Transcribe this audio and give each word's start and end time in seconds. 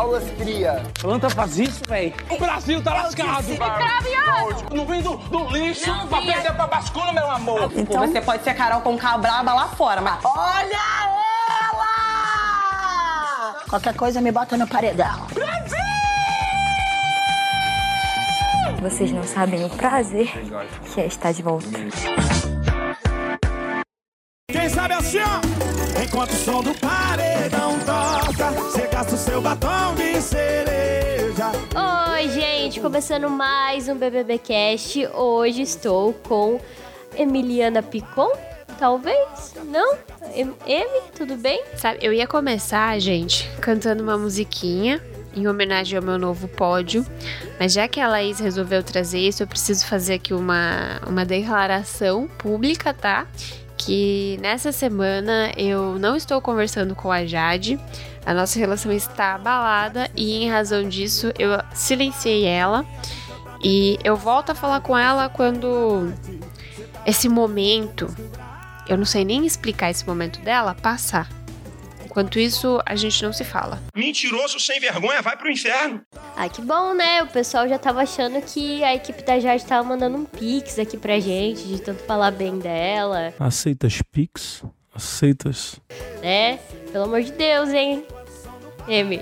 Aulas 0.00 0.24
cria. 0.38 0.82
Planta 0.98 1.28
faz 1.28 1.58
isso, 1.58 1.82
velho. 1.86 2.14
O 2.30 2.38
Brasil 2.38 2.82
tá 2.82 2.94
lascado. 2.94 3.44
Não 4.74 4.86
vem 4.86 5.02
do, 5.02 5.18
do 5.18 5.50
lixo 5.50 5.86
Não 5.90 6.06
pra 6.08 6.20
vinha. 6.20 6.32
perder 6.32 6.54
pra 6.54 6.66
bascula, 6.66 7.12
meu 7.12 7.30
amor. 7.30 7.70
Então 7.76 8.08
você 8.08 8.18
pode 8.22 8.42
ser 8.42 8.54
Carol 8.54 8.80
com 8.80 8.96
K 8.96 9.18
braba 9.18 9.52
lá 9.52 9.68
fora, 9.68 10.00
mas 10.00 10.24
Olha 10.24 10.78
ela! 11.70 13.56
Qualquer 13.68 13.94
coisa 13.94 14.22
me 14.22 14.32
bota 14.32 14.56
no 14.56 14.66
paredão. 14.66 15.26
Vocês 18.80 19.12
não 19.12 19.22
sabem 19.22 19.62
o 19.66 19.68
prazer 19.68 20.32
que 20.94 21.00
é 21.02 21.06
estar 21.06 21.32
de 21.32 21.42
volta. 21.42 21.66
Quem 24.50 24.66
sabe 24.70 24.94
assim, 24.94 25.18
ó. 25.18 25.40
Enquanto 26.02 26.30
o 26.30 26.36
som 26.36 26.62
do 26.62 26.72
paredão 26.78 27.78
você 28.52 28.86
gasta 28.88 29.14
o 29.14 29.18
seu 29.18 29.40
batom 29.40 29.94
de 29.94 30.20
cereja. 30.20 31.52
Oi, 32.14 32.28
gente, 32.30 32.80
começando 32.80 33.30
mais 33.30 33.88
um 33.88 33.94
BBB 33.94 34.38
Cast. 34.38 35.06
Hoje 35.14 35.62
estou 35.62 36.12
com 36.12 36.60
Emiliana 37.16 37.82
Picon, 37.82 38.30
talvez? 38.78 39.54
Não? 39.64 39.96
Emi, 40.66 41.00
tudo 41.14 41.36
bem? 41.36 41.62
Sabe, 41.76 42.00
eu 42.02 42.12
ia 42.12 42.26
começar, 42.26 42.98
gente, 42.98 43.48
cantando 43.60 44.02
uma 44.02 44.18
musiquinha 44.18 45.00
em 45.34 45.46
homenagem 45.46 45.96
ao 45.96 46.04
meu 46.04 46.18
novo 46.18 46.48
pódio, 46.48 47.06
mas 47.58 47.72
já 47.72 47.86
que 47.86 48.00
a 48.00 48.08
Laís 48.08 48.40
resolveu 48.40 48.82
trazer 48.82 49.20
isso, 49.20 49.44
eu 49.44 49.46
preciso 49.46 49.86
fazer 49.86 50.14
aqui 50.14 50.34
uma, 50.34 51.00
uma 51.06 51.24
declaração 51.24 52.26
pública, 52.26 52.92
tá? 52.92 53.28
Que 53.82 54.38
nessa 54.42 54.72
semana 54.72 55.52
eu 55.56 55.98
não 55.98 56.14
estou 56.14 56.38
conversando 56.40 56.94
com 56.94 57.10
a 57.10 57.24
Jade, 57.24 57.80
a 58.26 58.34
nossa 58.34 58.58
relação 58.58 58.92
está 58.92 59.34
abalada 59.34 60.10
e 60.14 60.34
em 60.44 60.50
razão 60.50 60.86
disso 60.86 61.32
eu 61.38 61.50
silenciei 61.72 62.44
ela 62.44 62.84
e 63.64 63.98
eu 64.04 64.16
volto 64.16 64.50
a 64.50 64.54
falar 64.54 64.82
com 64.82 64.96
ela 64.96 65.30
quando 65.30 66.12
esse 67.06 67.26
momento, 67.26 68.14
eu 68.86 68.98
não 68.98 69.06
sei 69.06 69.24
nem 69.24 69.46
explicar 69.46 69.90
esse 69.90 70.06
momento 70.06 70.42
dela, 70.42 70.74
passar. 70.74 71.39
Enquanto 72.10 72.40
isso, 72.40 72.80
a 72.84 72.96
gente 72.96 73.22
não 73.22 73.32
se 73.32 73.44
fala. 73.44 73.80
Mentiroso 73.94 74.58
sem 74.58 74.80
vergonha, 74.80 75.22
vai 75.22 75.36
pro 75.36 75.48
inferno. 75.50 76.02
Ah, 76.36 76.48
que 76.48 76.60
bom, 76.60 76.92
né? 76.92 77.22
O 77.22 77.28
pessoal 77.28 77.68
já 77.68 77.78
tava 77.78 78.02
achando 78.02 78.42
que 78.42 78.82
a 78.82 78.94
equipe 78.94 79.22
da 79.22 79.38
Jade 79.38 79.64
tava 79.64 79.88
mandando 79.88 80.16
um 80.16 80.24
pix 80.24 80.78
aqui 80.78 80.96
pra 80.98 81.20
gente, 81.20 81.62
de 81.62 81.80
tanto 81.80 82.02
falar 82.04 82.32
bem 82.32 82.58
dela, 82.58 83.32
Aceitas 83.38 84.02
Pix? 84.10 84.64
Aceitas? 84.92 85.76
né? 86.20 86.58
Pelo 86.90 87.04
amor 87.04 87.22
de 87.22 87.30
Deus, 87.32 87.68
hein? 87.70 88.04
Emi. 88.88 89.20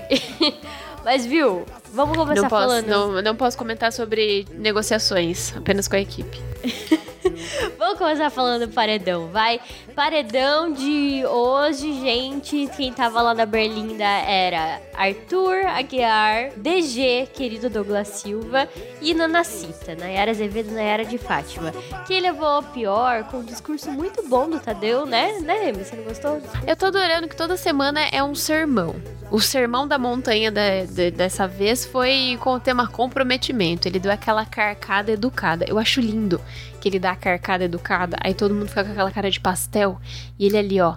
Mas 1.05 1.25
viu, 1.25 1.65
vamos 1.93 2.17
começar 2.17 2.41
Não 2.41 2.49
posso, 2.49 2.67
falando. 2.67 2.87
não, 2.87 3.21
não 3.21 3.35
posso 3.35 3.57
comentar 3.57 3.93
sobre 3.93 4.47
negociações, 4.53 5.55
apenas 5.55 5.87
com 5.87 5.95
a 5.95 5.99
equipe. 5.99 6.37
Vamos 7.77 7.97
começar 7.97 8.29
falando 8.29 8.67
do 8.67 8.73
paredão, 8.73 9.27
vai. 9.27 9.59
Paredão 9.95 10.71
de 10.71 11.23
hoje, 11.25 11.93
gente. 12.01 12.69
Quem 12.75 12.93
tava 12.93 13.21
lá 13.21 13.33
na 13.33 13.45
Berlinda 13.45 14.03
era 14.03 14.81
Arthur 14.95 15.65
Aguiar, 15.67 16.51
DG, 16.57 17.29
querido 17.33 17.69
Douglas 17.69 18.07
Silva, 18.07 18.67
e 19.01 19.13
Nanacita, 19.13 19.95
Nayara 19.95 20.31
Azevedo, 20.31 20.71
Nayara 20.71 21.05
de 21.05 21.17
Fátima. 21.17 21.73
Quem 22.07 22.21
levou 22.21 22.59
o 22.59 22.63
pior 22.63 23.23
com 23.25 23.37
um 23.37 23.43
discurso 23.43 23.91
muito 23.91 24.27
bom 24.27 24.49
do 24.49 24.59
Tadeu, 24.59 25.05
né? 25.05 25.39
Né, 25.39 25.53
Remy? 25.65 25.83
Você 25.83 25.95
não 25.95 26.03
gostou? 26.03 26.41
Eu 26.65 26.75
tô 26.75 26.87
adorando 26.87 27.27
que 27.27 27.35
toda 27.35 27.57
semana 27.57 28.01
é 28.11 28.23
um 28.23 28.35
sermão. 28.35 28.95
O 29.31 29.39
sermão 29.39 29.87
da 29.87 29.99
montanha 29.99 30.51
da- 30.51 30.85
da- 30.89 31.09
dessa 31.15 31.47
vez 31.47 31.85
foi 31.85 32.37
com 32.41 32.53
o 32.55 32.59
tema 32.59 32.87
comprometimento. 32.87 33.87
Ele 33.87 33.99
deu 33.99 34.11
aquela 34.11 34.43
carcada 34.43 35.11
educada. 35.11 35.65
Eu 35.67 35.77
acho 35.77 36.01
lindo 36.01 36.41
que 36.81 36.89
ele 36.89 36.97
dá 36.99 37.11
a 37.11 37.15
carcada 37.15 37.63
educada, 37.65 38.17
aí 38.23 38.33
todo 38.33 38.55
mundo 38.55 38.67
fica 38.69 38.83
com 38.83 38.91
aquela 38.91 39.11
cara 39.11 39.29
de 39.29 39.39
pastel 39.39 39.99
e 40.39 40.47
ele 40.47 40.57
ali, 40.57 40.81
ó, 40.81 40.95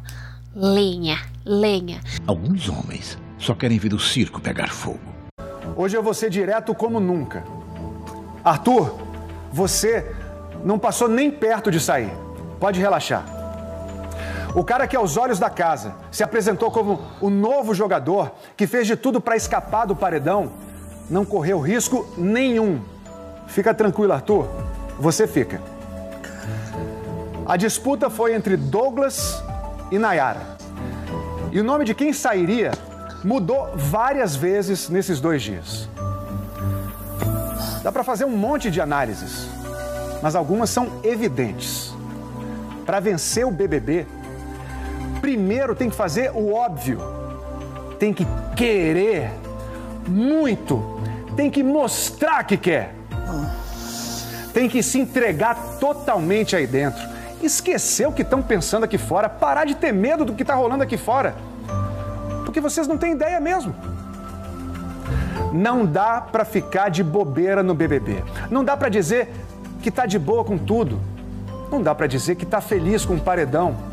lenha, 0.57 1.19
lenha. 1.45 2.01
Alguns 2.27 2.69
homens 2.71 3.19
só 3.39 3.55
querem 3.55 3.79
ver 3.79 3.93
o 3.93 3.99
circo 3.99 4.41
pegar 4.41 4.69
fogo. 4.71 5.01
Hoje 5.77 5.97
eu 5.97 6.03
vou 6.03 6.15
ser 6.15 6.31
direto 6.31 6.75
como 6.75 6.99
nunca. 7.01 7.45
Arthur, 8.43 8.99
você 9.53 10.11
não 10.65 10.79
passou 10.79 11.07
nem 11.09 11.31
perto 11.31 11.71
de 11.71 11.81
sair. 11.81 12.11
Pode 12.59 12.81
relaxar. 12.81 13.25
O 14.55 14.63
cara 14.63 14.87
que, 14.87 14.97
aos 14.97 15.17
olhos 15.17 15.39
da 15.39 15.49
casa, 15.49 15.95
se 16.11 16.23
apresentou 16.23 16.71
como 16.71 17.01
o 17.21 17.31
novo 17.31 17.75
jogador 17.75 18.33
que 18.57 18.67
fez 18.67 18.87
de 18.87 18.97
tudo 18.97 19.21
para 19.21 19.35
escapar 19.35 19.87
do 19.87 19.97
paredão, 19.97 20.53
não 21.09 21.25
correu 21.25 21.59
risco 21.59 22.07
nenhum. 22.19 22.81
Fica 23.47 23.73
tranquilo, 23.73 24.13
Arthur. 24.13 24.47
Você 24.99 25.27
fica. 25.27 25.61
A 27.47 27.57
disputa 27.57 28.11
foi 28.11 28.35
entre 28.35 28.57
Douglas 28.57 29.43
e 29.91 29.99
Nayara. 29.99 30.57
E 31.51 31.59
o 31.59 31.65
nome 31.65 31.85
de 31.85 31.95
quem 31.95 32.13
sairia 32.13 32.73
mudou 33.25 33.71
várias 33.75 34.37
vezes 34.37 34.89
nesses 34.89 35.21
dois 35.21 35.43
dias. 35.43 35.89
Dá 37.83 37.91
para 37.91 38.05
fazer 38.05 38.25
um 38.25 38.37
monte 38.37 38.71
de 38.71 38.81
análises, 38.81 39.49
mas 40.23 40.35
algumas 40.35 40.71
são 40.71 41.01
evidentes. 41.03 41.93
Para 42.87 43.01
vencer 43.01 43.47
o 43.47 43.51
BBB, 43.51 44.07
primeiro 45.23 45.77
tem 45.77 45.89
que 45.89 45.95
fazer 45.95 46.33
o 46.35 46.53
óbvio. 46.53 47.01
Tem 47.99 48.13
que 48.13 48.27
querer 48.57 49.31
muito. 50.07 51.01
Tem 51.37 51.49
que 51.49 51.63
mostrar 51.63 52.43
que 52.43 52.57
quer. 52.57 52.95
Tem 54.53 54.69
que 54.69 54.83
se 54.83 54.99
entregar 54.99 55.55
totalmente 55.79 56.57
aí 56.57 56.67
dentro. 56.67 57.01
Esquecer 57.41 58.07
o 58.07 58.13
que 58.13 58.23
estão 58.23 58.43
pensando 58.43 58.85
aqui 58.85 58.99
fora, 58.99 59.29
parar 59.29 59.65
de 59.65 59.77
ter 59.77 59.93
medo 59.93 60.25
do 60.25 60.35
que 60.35 60.43
está 60.43 60.55
rolando 60.55 60.83
aqui 60.83 60.97
fora. 60.97 61.35
Porque 62.45 62.61
vocês 62.61 62.87
não 62.87 62.99
têm 62.99 63.13
ideia 63.13 63.41
mesmo. 63.41 63.75
Não 65.53 65.87
dá 65.87 66.21
para 66.21 66.45
ficar 66.45 66.89
de 66.89 67.03
bobeira 67.03 67.63
no 67.63 67.75
BBB. 67.75 68.25
Não 68.51 68.65
dá 68.65 68.77
para 68.77 68.89
dizer 68.89 69.31
que 69.81 69.91
tá 69.91 70.05
de 70.05 70.19
boa 70.19 70.45
com 70.45 70.59
tudo. 70.59 71.01
Não 71.71 71.81
dá 71.81 71.95
para 71.95 72.07
dizer 72.07 72.35
que 72.35 72.45
tá 72.45 72.61
feliz 72.61 73.05
com 73.05 73.15
o 73.15 73.21
paredão. 73.21 73.92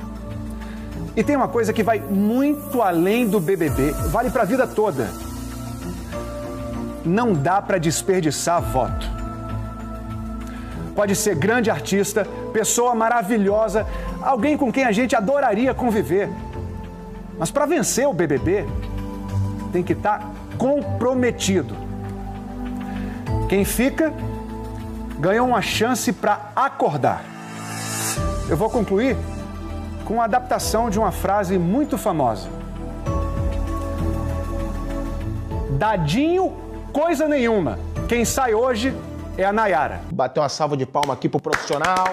E 1.15 1.23
tem 1.23 1.35
uma 1.35 1.47
coisa 1.47 1.73
que 1.73 1.83
vai 1.83 1.99
muito 1.99 2.81
além 2.81 3.27
do 3.27 3.39
BBB, 3.39 3.91
vale 4.09 4.29
para 4.29 4.43
a 4.43 4.45
vida 4.45 4.67
toda. 4.67 5.09
Não 7.03 7.33
dá 7.33 7.61
para 7.61 7.77
desperdiçar 7.77 8.61
voto. 8.61 9.07
Pode 10.95 11.15
ser 11.15 11.35
grande 11.35 11.71
artista, 11.71 12.27
pessoa 12.51 12.93
maravilhosa, 12.93 13.87
alguém 14.21 14.57
com 14.57 14.71
quem 14.71 14.83
a 14.83 14.91
gente 14.91 15.15
adoraria 15.15 15.73
conviver. 15.73 16.29
Mas 17.37 17.49
para 17.49 17.65
vencer 17.65 18.07
o 18.07 18.13
BBB, 18.13 18.65
tem 19.71 19.81
que 19.81 19.93
estar 19.93 20.29
comprometido. 20.57 21.73
Quem 23.47 23.63
fica 23.63 24.13
ganhou 25.19 25.47
uma 25.47 25.61
chance 25.61 26.11
para 26.11 26.51
acordar. 26.55 27.23
Eu 28.49 28.57
vou 28.57 28.69
concluir 28.69 29.15
com 30.09 30.19
a 30.19 30.23
adaptação 30.23 30.89
de 30.89 30.97
uma 30.97 31.11
frase 31.11 31.59
muito 31.59 31.95
famosa. 31.95 32.49
Dadinho, 35.77 36.51
coisa 36.91 37.27
nenhuma. 37.27 37.77
Quem 38.07 38.25
sai 38.25 38.55
hoje 38.55 38.91
é 39.37 39.45
a 39.45 39.53
Nayara. 39.53 40.01
Bateu 40.11 40.41
uma 40.41 40.49
salva 40.49 40.75
de 40.75 40.83
palma 40.83 41.13
aqui 41.13 41.29
pro 41.29 41.39
profissional. 41.39 42.07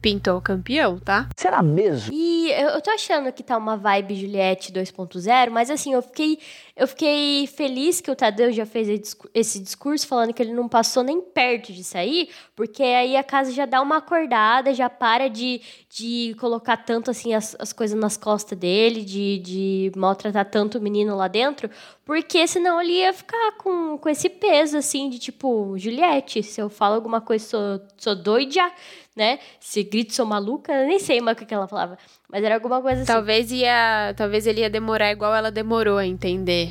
pintou 0.00 0.40
campeão, 0.40 0.98
tá? 0.98 1.28
Será 1.36 1.62
mesmo? 1.62 2.12
E 2.12 2.50
eu, 2.50 2.70
eu 2.70 2.80
tô 2.80 2.90
achando 2.90 3.30
que 3.32 3.44
tá 3.44 3.56
uma 3.56 3.76
vibe 3.76 4.16
Juliette 4.16 4.72
2.0, 4.72 5.50
mas 5.50 5.70
assim, 5.70 5.92
eu 5.94 6.02
fiquei, 6.02 6.40
eu 6.74 6.88
fiquei 6.88 7.46
feliz 7.46 8.00
que 8.00 8.10
o 8.10 8.16
Tadeu 8.16 8.50
já 8.50 8.64
fez 8.64 9.16
esse 9.34 9.60
discurso 9.60 10.06
falando 10.06 10.32
que 10.32 10.42
ele 10.42 10.54
não 10.54 10.68
passou 10.68 11.02
nem 11.02 11.20
perto 11.20 11.72
de 11.72 11.84
sair, 11.84 12.30
porque 12.56 12.82
aí 12.82 13.14
a 13.14 13.22
casa 13.22 13.52
já 13.52 13.66
dá 13.66 13.82
uma 13.82 13.98
acordada, 13.98 14.72
já 14.72 14.88
para 14.88 15.28
de, 15.28 15.60
de 15.90 16.34
colocar 16.40 16.78
tanto 16.78 17.10
assim 17.10 17.34
as, 17.34 17.54
as 17.58 17.72
coisas 17.72 17.98
nas 17.98 18.16
costas 18.16 18.58
dele, 18.58 19.04
de, 19.04 19.38
de 19.38 19.92
maltratar 19.96 20.48
tanto 20.50 20.78
o 20.78 20.80
menino 20.80 21.14
lá 21.14 21.28
dentro, 21.28 21.68
porque 22.06 22.46
senão 22.46 22.80
ele 22.80 22.92
ia 22.92 23.12
ficar 23.12 23.52
com, 23.58 23.98
com 23.98 24.08
esse 24.08 24.30
peso 24.30 24.78
assim 24.78 25.10
de 25.10 25.18
tipo, 25.18 25.76
Juliette, 25.76 26.42
se 26.42 26.60
eu 26.60 26.70
falo 26.70 26.94
alguma 26.94 27.20
coisa, 27.20 27.44
sou, 27.44 27.80
sou 27.98 28.16
doida 28.16 28.72
né? 29.14 29.38
Se 29.60 29.82
grito 29.82 30.14
sou 30.14 30.24
maluca, 30.24 30.72
eu 30.72 30.86
nem 30.86 30.98
sei 30.98 31.20
mais 31.20 31.36
o 31.36 31.44
que 31.44 31.52
ela 31.52 31.68
falava. 31.68 31.98
Mas 32.30 32.42
era 32.42 32.54
alguma 32.54 32.80
coisa 32.80 33.02
assim. 33.02 33.12
Talvez 33.12 33.52
ia. 33.52 34.14
Talvez 34.16 34.46
ele 34.46 34.60
ia 34.60 34.70
demorar 34.70 35.12
igual 35.12 35.34
ela 35.34 35.50
demorou 35.50 35.98
a 35.98 36.06
entender 36.06 36.61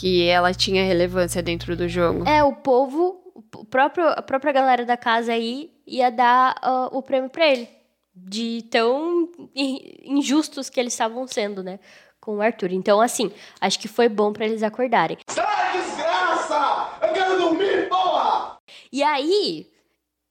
que 0.00 0.26
ela 0.26 0.52
tinha 0.52 0.84
relevância 0.84 1.42
dentro 1.42 1.76
do 1.76 1.88
jogo. 1.88 2.28
É, 2.28 2.42
o 2.42 2.52
povo, 2.52 3.22
o 3.54 3.64
próprio, 3.64 4.08
a 4.08 4.22
própria 4.22 4.52
galera 4.52 4.84
da 4.84 4.96
casa 4.96 5.32
aí 5.32 5.70
ia 5.86 6.10
dar 6.10 6.54
uh, 6.64 6.96
o 6.96 7.02
prêmio 7.02 7.30
pra 7.30 7.46
ele. 7.46 7.68
De 8.14 8.62
tão 8.70 9.28
injustos 9.54 10.70
que 10.70 10.78
eles 10.78 10.92
estavam 10.92 11.26
sendo, 11.26 11.62
né? 11.62 11.80
Com 12.20 12.36
o 12.36 12.42
Arthur. 12.42 12.72
Então, 12.72 13.00
assim, 13.00 13.30
acho 13.60 13.78
que 13.78 13.88
foi 13.88 14.08
bom 14.08 14.32
para 14.32 14.46
eles 14.46 14.62
acordarem. 14.62 15.18
Sai, 15.26 15.72
desgraça! 15.72 16.90
Eu 17.02 17.12
quero 17.12 17.38
dormir, 17.38 17.88
porra! 17.88 18.58
E 18.92 19.02
aí, 19.02 19.68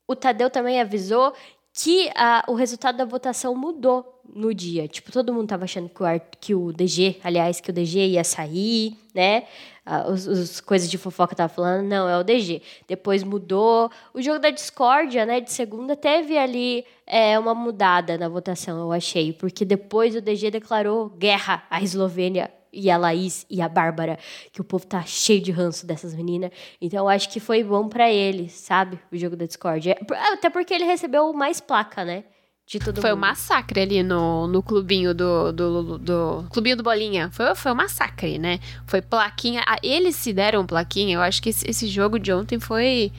o 0.07 0.15
Tadeu 0.15 0.50
também 0.50 0.80
avisou 0.80 1.33
que 1.74 2.12
a, 2.16 2.46
o 2.48 2.54
resultado 2.54 2.98
da 2.98 3.06
votação 3.06 3.56
mudou 3.56 4.22
no 4.34 4.54
dia. 4.54 4.88
Tipo, 4.88 5.12
todo 5.12 5.34
mundo 5.34 5.48
tava 5.48 5.64
achando 5.64 5.90
que 5.90 6.04
o, 6.04 6.22
que 6.40 6.56
o 6.56 6.72
DG, 6.72 7.20
aliás, 7.24 7.60
que 7.60 7.72
o 7.72 7.74
DG 7.74 8.10
ia 8.10 8.24
sair, 8.24 8.96
né? 9.14 9.46
Ah, 9.86 10.08
os, 10.08 10.28
os, 10.28 10.62
coisas 10.62 10.90
de 10.90 10.98
fofoca 10.98 11.36
tava 11.36 11.50
falando, 11.50 11.86
não, 11.86 12.08
é 12.08 12.18
o 12.18 12.24
DG. 12.24 12.62
Depois 12.88 13.24
mudou. 13.24 13.90
O 14.14 14.22
jogo 14.22 14.40
da 14.40 14.52
discórdia, 14.52 15.25
né, 15.25 15.42
de 15.42 15.52
segunda, 15.52 15.96
teve 15.96 16.38
ali 16.38 16.86
é, 17.08 17.38
uma 17.38 17.56
mudada 17.56 18.18
na 18.18 18.30
votação, 18.30 18.80
eu 18.80 18.92
achei. 18.92 19.34
Porque 19.34 19.66
depois 19.66 20.16
o 20.16 20.22
DG 20.22 20.52
declarou 20.52 21.10
guerra 21.10 21.66
à 21.70 21.81
Eslovênia 21.81 22.52
e 22.74 22.90
a 22.90 22.98
Laís 22.98 23.46
e 23.50 23.62
a 23.62 23.70
Bárbara, 23.70 24.18
que 24.52 24.60
o 24.60 24.64
povo 24.64 24.86
tá 24.86 25.04
cheio 25.04 25.42
de 25.42 25.52
ranço 25.52 25.86
dessas 25.86 26.14
meninas. 26.14 26.52
Então 26.81 27.00
eu 27.00 27.10
acho 27.10 27.30
que 27.30 27.40
foi 27.40 27.64
bom 27.64 27.88
para 27.88 28.12
ele, 28.12 28.50
sabe? 28.50 29.00
O 29.12 29.18
jogo 29.18 29.36
da 29.36 29.46
Discord. 29.46 29.92
É, 29.92 29.98
até 30.34 30.50
porque 30.50 30.74
ele 30.74 30.86
recebeu 30.86 31.31
mais 31.34 31.62
placa, 31.62 32.04
né? 32.04 32.24
De 32.66 32.80
todo 32.80 33.02
foi 33.02 33.10
mundo. 33.10 33.18
um 33.18 33.22
massacre 33.22 33.81
ali 33.81 34.02
no, 34.02 34.48
no 34.48 34.64
clubinho 34.64 35.14
do, 35.14 35.52
do, 35.52 35.84
do, 35.84 35.98
do, 35.98 36.50
Clubinho 36.50 36.78
do 36.78 36.84
Bolinha. 36.84 37.30
Foi, 37.31 37.54
foi 37.56 37.72
um 37.74 37.75
massacre, 37.75 38.40
né? 38.40 38.60
Foi 38.88 39.02
plaquinha. 39.02 39.64
Ah, 39.68 39.78
eles 39.84 40.16
se 40.16 40.31
deram 40.31 40.66
plaquinha. 40.66 41.16
Eu 41.16 41.22
acho 41.22 41.42
que 41.42 41.50
esse, 41.50 41.70
esse 41.70 41.88
jogo 41.88 42.18
de 42.18 42.31
ontem 42.31 42.60
foi. 42.60 43.12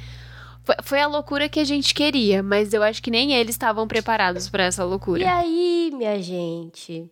Foi, 0.62 0.76
foi 0.82 1.00
a 1.00 1.06
loucura 1.06 1.46
que 1.46 1.60
a 1.60 1.64
gente 1.64 1.92
queria, 1.92 2.42
mas 2.42 2.72
eu 2.72 2.82
acho 2.82 3.02
que 3.02 3.10
nem 3.10 3.34
eles 3.34 3.54
estavam 3.54 3.86
preparados 3.86 4.48
para 4.48 4.64
essa 4.64 4.82
loucura. 4.82 5.20
E 5.20 5.26
aí, 5.26 5.90
minha 5.92 6.20
gente? 6.22 7.10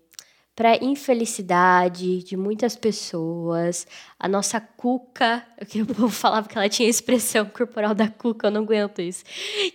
Para 0.55 0.77
infelicidade 0.83 2.23
de 2.23 2.37
muitas 2.37 2.77
pessoas. 2.77 3.87
A 4.19 4.29
nossa 4.29 4.61
Cuca, 4.61 5.45
que 5.69 5.81
o 5.83 5.87
povo 5.87 6.09
falava 6.09 6.49
que 6.49 6.57
ela 6.57 6.69
tinha 6.69 6.89
expressão 6.89 7.47
corporal 7.47 7.95
da 7.95 8.09
Cuca, 8.09 8.49
eu 8.49 8.51
não 8.51 8.63
aguento 8.63 9.01
isso. 9.01 9.25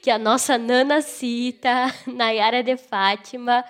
Que 0.02 0.10
a 0.10 0.18
nossa 0.18 0.58
Nana 0.58 1.02
Cita, 1.02 1.94
Nayara 2.06 2.64
de 2.64 2.78
Fátima, 2.78 3.64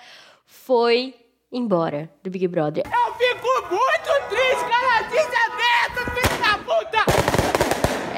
foi 0.44 1.14
embora 1.50 2.10
do 2.22 2.30
Big 2.30 2.46
Brother. 2.46 2.84
Eu 2.84 3.14
fico 3.14 3.46
muito 3.70 4.28
triste, 4.28 4.64
cara, 4.68 5.02
desaberto, 5.02 6.10
filho 6.14 6.42
da 6.42 6.58
puta! 6.58 7.27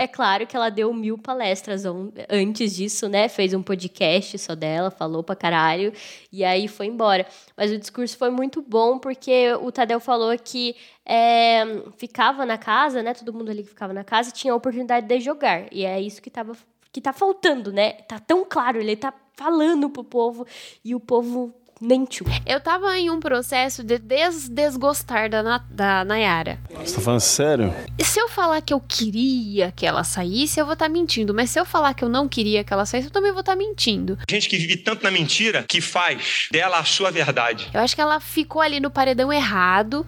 É 0.01 0.09
claro 0.09 0.47
que 0.47 0.57
ela 0.57 0.71
deu 0.71 0.95
mil 0.95 1.19
palestras 1.19 1.85
antes 2.27 2.75
disso, 2.75 3.07
né? 3.07 3.29
Fez 3.29 3.53
um 3.53 3.63
podcast 3.63 4.39
só 4.39 4.55
dela, 4.55 4.91
falou 4.91 5.23
pra 5.23 5.37
caralho, 5.37 5.93
e 6.33 6.43
aí 6.43 6.69
foi 6.69 6.87
embora. 6.87 7.27
Mas 7.55 7.71
o 7.71 7.77
discurso 7.77 8.17
foi 8.17 8.31
muito 8.31 8.63
bom, 8.63 8.99
porque 8.99 9.53
o 9.61 9.71
Tadeu 9.71 10.01
falou 10.01 10.35
que 10.39 10.75
é, 11.05 11.63
ficava 11.99 12.47
na 12.47 12.57
casa, 12.57 13.03
né? 13.03 13.13
Todo 13.13 13.35
mundo 13.35 13.51
ali 13.51 13.63
que 13.63 13.69
ficava 13.69 13.93
na 13.93 14.03
casa 14.03 14.31
tinha 14.31 14.55
a 14.55 14.57
oportunidade 14.57 15.07
de 15.07 15.21
jogar. 15.21 15.71
E 15.71 15.85
é 15.85 16.01
isso 16.01 16.23
que 16.23 16.31
tava 16.31 16.57
que 16.91 17.01
tá 17.01 17.13
faltando, 17.13 17.71
né? 17.71 17.93
Tá 17.93 18.19
tão 18.19 18.45
claro, 18.45 18.81
ele 18.81 18.97
tá 18.97 19.13
falando 19.35 19.89
pro 19.89 20.03
povo 20.03 20.47
e 20.85 20.95
o 20.95 21.01
povo 21.01 21.55
mentiu. 21.81 22.27
Eu 22.45 22.61
tava 22.61 22.97
em 22.99 23.09
um 23.09 23.19
processo 23.19 23.83
de 23.83 23.99
des 23.99 24.49
desgostar 24.49 25.31
da, 25.31 25.43
Na 25.43 25.59
da 25.71 26.05
Nayara. 26.05 26.59
Você 26.85 26.97
tá 26.97 27.01
falando 27.01 27.21
sério? 27.21 27.75
E 27.99 28.05
se 28.05 28.21
eu 28.21 28.29
falar 28.29 28.61
que 28.61 28.75
eu 28.75 28.81
queria 28.81 29.73
que 29.73 29.87
ela 29.87 30.05
saísse, 30.05 30.61
eu 30.61 30.67
vou 30.67 30.75
estar 30.75 30.87
tá 30.87 30.93
mentindo. 30.93 31.33
Mas 31.33 31.51
se 31.51 31.59
eu 31.59 31.65
falar 31.65 31.95
que 31.95 32.05
eu 32.05 32.09
não 32.09 32.29
queria 32.29 32.63
que 32.63 32.73
ela 32.73 32.85
saísse, 32.85 33.09
eu 33.09 33.13
também 33.13 33.33
vou 33.33 33.41
estar 33.41 33.53
tá 33.53 33.59
mentindo. 33.59 34.19
Gente 34.29 34.49
que 34.49 34.59
vive 34.59 34.77
tanto 34.77 35.03
na 35.03 35.11
mentira 35.11 35.65
que 35.67 35.81
faz 35.81 36.49
dela 36.53 36.79
a 36.79 36.85
sua 36.85 37.11
verdade. 37.11 37.71
Eu 37.73 37.81
acho 37.81 37.95
que 37.95 38.03
ela 38.03 38.21
ficou 38.21 38.61
ali 38.61 38.79
no 38.79 38.91
paredão 38.91 39.33
errado. 39.33 40.07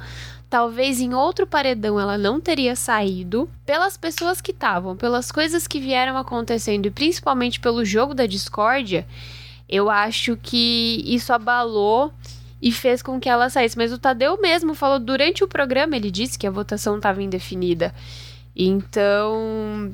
Talvez 0.51 1.01
em 1.01 1.15
outro 1.15 1.47
paredão 1.47 1.99
ela 1.99 2.19
não 2.19 2.39
teria 2.39 2.77
saído 2.77 3.49
pelas 3.65 3.97
pessoas 3.97 4.39
que 4.39 4.51
estavam, 4.51 4.95
pelas 4.95 5.33
coisas 5.33 5.67
que 5.67 5.81
vieram 5.81 6.19
acontecendo 6.19 6.85
e 6.85 6.91
principalmente 6.91 7.59
pelo 7.59 7.83
jogo 7.87 8.13
da 8.13 8.27
discórdia 8.27 9.07
eu 9.73 9.89
acho 9.89 10.37
que 10.37 11.03
isso 11.07 11.33
abalou 11.33 12.13
e 12.61 12.71
fez 12.71 13.01
com 13.01 13.19
que 13.19 13.27
ela 13.27 13.49
saísse. 13.49 13.79
Mas 13.79 13.91
o 13.91 13.99
Tadeu 13.99 14.39
mesmo 14.39 14.75
falou 14.75 14.99
durante 15.01 15.43
o 15.43 15.49
programa, 15.49 15.97
ele 15.97 16.11
disse 16.11 16.39
que 16.39 16.47
a 16.47 16.51
votação 16.51 16.97
estava 16.97 17.23
indefinida. 17.23 17.95
Então, 18.55 19.91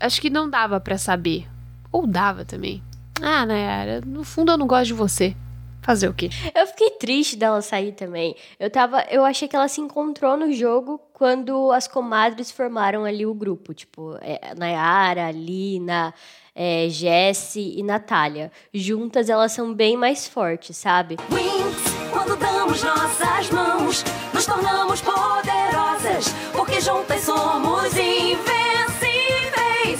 acho 0.00 0.20
que 0.20 0.28
não 0.28 0.50
dava 0.50 0.80
para 0.80 0.98
saber. 0.98 1.46
Ou 1.92 2.08
dava 2.08 2.44
também. 2.44 2.82
Ah, 3.22 3.46
Nayara, 3.46 4.00
no 4.04 4.24
fundo 4.24 4.50
eu 4.50 4.58
não 4.58 4.66
gosto 4.66 4.86
de 4.88 4.94
você. 4.94 5.36
Fazer 5.82 6.08
o 6.08 6.14
quê? 6.14 6.28
Eu 6.54 6.66
fiquei 6.66 6.90
triste 6.90 7.36
dela 7.36 7.62
sair 7.62 7.92
também. 7.92 8.36
Eu 8.58 8.70
tava, 8.70 9.02
eu 9.10 9.24
achei 9.24 9.48
que 9.48 9.56
ela 9.56 9.68
se 9.68 9.80
encontrou 9.80 10.36
no 10.36 10.52
jogo 10.52 11.00
quando 11.12 11.72
as 11.72 11.88
comadres 11.88 12.50
formaram 12.50 13.04
ali 13.04 13.24
o 13.24 13.34
grupo, 13.34 13.72
tipo, 13.72 14.16
é, 14.20 14.54
Nayara, 14.56 15.30
Lina, 15.30 16.12
é, 16.54 16.88
Jesse 16.88 17.74
e 17.76 17.82
Natália. 17.82 18.52
Juntas 18.74 19.30
elas 19.30 19.52
são 19.52 19.72
bem 19.72 19.96
mais 19.96 20.26
fortes, 20.26 20.76
sabe? 20.76 21.16
Wings, 21.30 22.10
quando 22.12 22.36
damos 22.36 22.82
nossas 22.82 23.50
mãos, 23.50 24.04
nos 24.34 24.46
tornamos 24.46 25.00
poderosas, 25.00 26.34
porque 26.52 26.80
juntas 26.80 27.20
somos. 27.22 27.37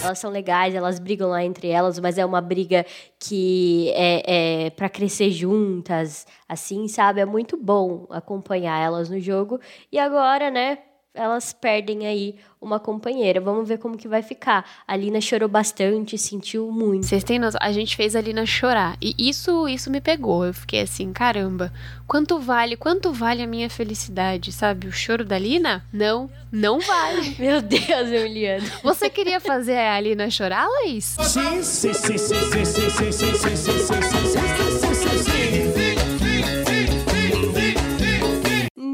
Elas 0.09 0.19
são 0.19 0.31
legais, 0.31 0.73
elas 0.73 0.97
brigam 0.99 1.29
lá 1.29 1.43
entre 1.43 1.67
elas, 1.69 1.99
mas 1.99 2.17
é 2.17 2.25
uma 2.25 2.41
briga 2.41 2.85
que 3.19 3.91
é, 3.95 4.65
é 4.65 4.69
para 4.71 4.89
crescer 4.89 5.29
juntas, 5.29 6.25
assim, 6.47 6.87
sabe? 6.87 7.21
É 7.21 7.25
muito 7.25 7.55
bom 7.55 8.07
acompanhar 8.09 8.83
elas 8.83 9.09
no 9.09 9.19
jogo. 9.19 9.59
E 9.91 9.99
agora, 9.99 10.49
né? 10.49 10.79
Elas 11.13 11.53
perdem 11.53 12.05
aí 12.07 12.35
uma 12.61 12.79
companheira. 12.79 13.41
Vamos 13.41 13.67
ver 13.67 13.77
como 13.77 13.97
que 13.97 14.07
vai 14.07 14.21
ficar. 14.21 14.65
A 14.87 14.95
Lina 14.95 15.19
chorou 15.19 15.49
bastante, 15.49 16.17
sentiu 16.17 16.71
muito. 16.71 17.05
Vocês 17.05 17.23
têm 17.23 17.39
noção? 17.39 17.59
A 17.61 17.71
gente 17.71 17.95
fez 17.95 18.15
a 18.15 18.21
Lina 18.21 18.45
chorar. 18.45 18.95
E 19.01 19.15
isso, 19.17 19.67
isso 19.67 19.89
me 19.89 20.01
pegou. 20.01 20.45
Eu 20.45 20.53
fiquei 20.53 20.81
assim, 20.81 21.11
caramba, 21.11 21.73
quanto 22.07 22.39
vale, 22.39 22.77
quanto 22.77 23.11
vale 23.11 23.41
a 23.41 23.47
minha 23.47 23.69
felicidade, 23.69 24.51
sabe? 24.51 24.87
O 24.87 24.91
choro 24.91 25.25
da 25.25 25.37
Lina? 25.37 25.83
Não, 25.91 26.29
não 26.51 26.79
vale. 26.79 27.35
Meu 27.39 27.61
Deus, 27.61 28.09
Emiliano. 28.11 28.65
Você 28.83 29.09
queria 29.09 29.39
fazer 29.39 29.77
a 29.77 29.99
Lina 29.99 30.29
chorar, 30.29 30.67
Laís? 30.67 31.17
Sim, 31.21 31.63
sim, 31.63 31.93
sim, 31.93 32.17
sim, 32.17 32.17
sim, 32.17 32.65
sim, 32.65 32.65
sim, 32.65 33.11
sim, 33.11 33.11
sim, 33.11 33.55
sim, 33.55 33.55
sim, 33.55 33.95
sim, 33.95 34.68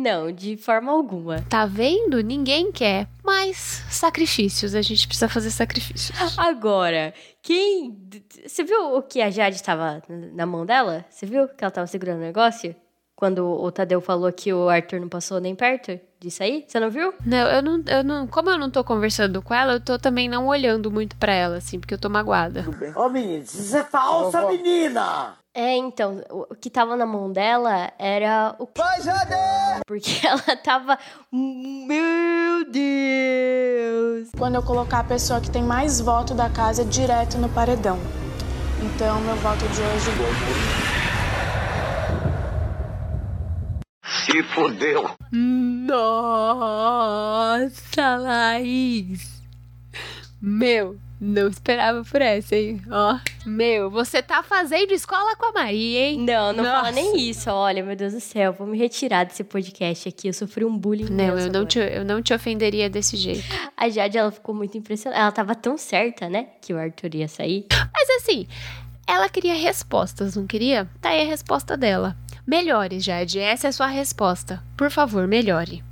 Não, 0.05 0.31
de 0.31 0.55
forma 0.55 0.91
alguma. 0.91 1.41
Tá 1.49 1.65
vendo? 1.65 2.21
Ninguém 2.21 2.71
quer. 2.71 3.07
Mas 3.23 3.83
sacrifícios, 3.89 4.75
a 4.75 4.81
gente 4.83 5.07
precisa 5.07 5.27
fazer 5.27 5.49
sacrifícios. 5.49 6.15
Agora, 6.37 7.11
quem. 7.41 7.97
Você 8.45 8.63
viu 8.63 8.95
o 8.97 9.01
que 9.01 9.19
a 9.19 9.31
Jade 9.31 9.55
estava 9.55 10.03
na 10.07 10.45
mão 10.45 10.63
dela? 10.63 11.03
Você 11.09 11.25
viu 11.25 11.47
que 11.47 11.63
ela 11.63 11.69
estava 11.69 11.87
segurando 11.87 12.17
o 12.17 12.21
negócio? 12.21 12.75
Quando 13.15 13.47
o 13.47 13.71
Tadeu 13.71 13.99
falou 13.99 14.31
que 14.31 14.53
o 14.53 14.69
Arthur 14.69 14.99
não 14.99 15.09
passou 15.09 15.39
nem 15.39 15.55
perto 15.55 15.99
disso 16.25 16.41
aí? 16.41 16.65
Você 16.67 16.79
não 16.79 16.89
viu? 16.89 17.13
Não, 17.23 17.37
eu 17.37 17.61
não, 17.61 17.83
eu 17.87 18.03
não. 18.03 18.27
Como 18.27 18.49
eu 18.49 18.57
não 18.57 18.69
tô 18.69 18.83
conversando 18.83 19.41
com 19.41 19.53
ela, 19.53 19.73
eu 19.73 19.79
tô 19.79 19.99
também 19.99 20.27
não 20.27 20.47
olhando 20.47 20.91
muito 20.91 21.15
para 21.15 21.33
ela, 21.33 21.57
assim, 21.57 21.79
porque 21.79 21.93
eu 21.93 21.99
tô 21.99 22.09
magoada. 22.09 22.65
Ô, 22.95 23.07
menina, 23.09 23.43
isso 23.43 23.77
é 23.77 23.83
falsa, 23.83 24.47
menina! 24.47 25.35
É, 25.53 25.77
então, 25.77 26.21
o 26.29 26.53
que 26.55 26.69
tava 26.69 26.97
na 26.97 27.05
mão 27.05 27.31
dela 27.31 27.91
era 27.97 28.55
o. 28.59 28.67
Vai, 28.75 29.01
Jade! 29.01 29.81
Porque 29.87 30.19
ela 30.25 30.57
tava. 30.57 30.97
Meu 31.31 32.69
Deus! 32.69 34.29
Quando 34.37 34.55
eu 34.55 34.63
colocar 34.63 34.99
a 34.99 35.03
pessoa 35.03 35.39
que 35.39 35.49
tem 35.49 35.63
mais 35.63 36.01
voto 36.01 36.33
da 36.33 36.49
casa 36.49 36.83
direto 36.83 37.37
no 37.37 37.47
paredão. 37.49 37.99
Então, 38.81 39.21
meu 39.21 39.35
voto 39.37 39.65
de 39.69 39.81
hoje. 39.81 40.11
Se 44.03 44.43
fodeu. 44.43 45.09
Nossa, 46.75 48.17
Laís. 48.17 49.41
Meu, 50.41 50.97
não 51.21 51.47
esperava 51.47 52.03
por 52.03 52.21
essa, 52.21 52.55
hein? 52.55 52.81
Ó, 52.89 53.19
meu, 53.45 53.89
você 53.91 54.21
tá 54.21 54.41
fazendo 54.41 54.91
escola 54.91 55.35
com 55.35 55.45
a 55.45 55.51
Maria, 55.51 56.07
hein? 56.07 56.19
Não, 56.19 56.51
não 56.53 56.63
Nossa. 56.63 56.75
fala 56.75 56.91
nem 56.91 57.29
isso. 57.29 57.49
Olha, 57.51 57.83
meu 57.83 57.95
Deus 57.95 58.13
do 58.13 58.19
céu, 58.19 58.51
vou 58.51 58.65
me 58.65 58.77
retirar 58.77 59.25
desse 59.25 59.43
podcast 59.43 60.09
aqui. 60.09 60.27
Eu 60.27 60.33
sofri 60.33 60.65
um 60.65 60.77
bullying. 60.77 61.05
Não, 61.09 61.37
eu 61.37 61.51
não, 61.51 61.61
agora. 61.61 61.65
te, 61.65 61.79
eu 61.79 62.03
não 62.03 62.21
te 62.21 62.33
ofenderia 62.33 62.89
desse 62.89 63.15
jeito. 63.15 63.45
A 63.77 63.87
Jade, 63.87 64.17
ela 64.17 64.31
ficou 64.31 64.55
muito 64.55 64.77
impressionada. 64.77 65.21
Ela 65.21 65.31
tava 65.31 65.53
tão 65.53 65.77
certa, 65.77 66.27
né? 66.27 66.47
Que 66.61 66.73
o 66.73 66.77
Arthur 66.79 67.13
ia 67.13 67.27
sair. 67.27 67.67
Mas 67.93 68.09
assim, 68.17 68.47
ela 69.07 69.29
queria 69.29 69.53
respostas, 69.53 70.35
não 70.35 70.47
queria? 70.47 70.89
Tá 70.99 71.09
aí 71.09 71.21
a 71.21 71.25
resposta 71.25 71.77
dela. 71.77 72.17
Melhore, 72.47 72.99
Jade. 72.99 73.39
Essa 73.39 73.67
é 73.67 73.69
a 73.69 73.73
sua 73.73 73.87
resposta. 73.87 74.61
Por 74.77 74.91
favor, 74.91 75.27
melhore. 75.27 75.83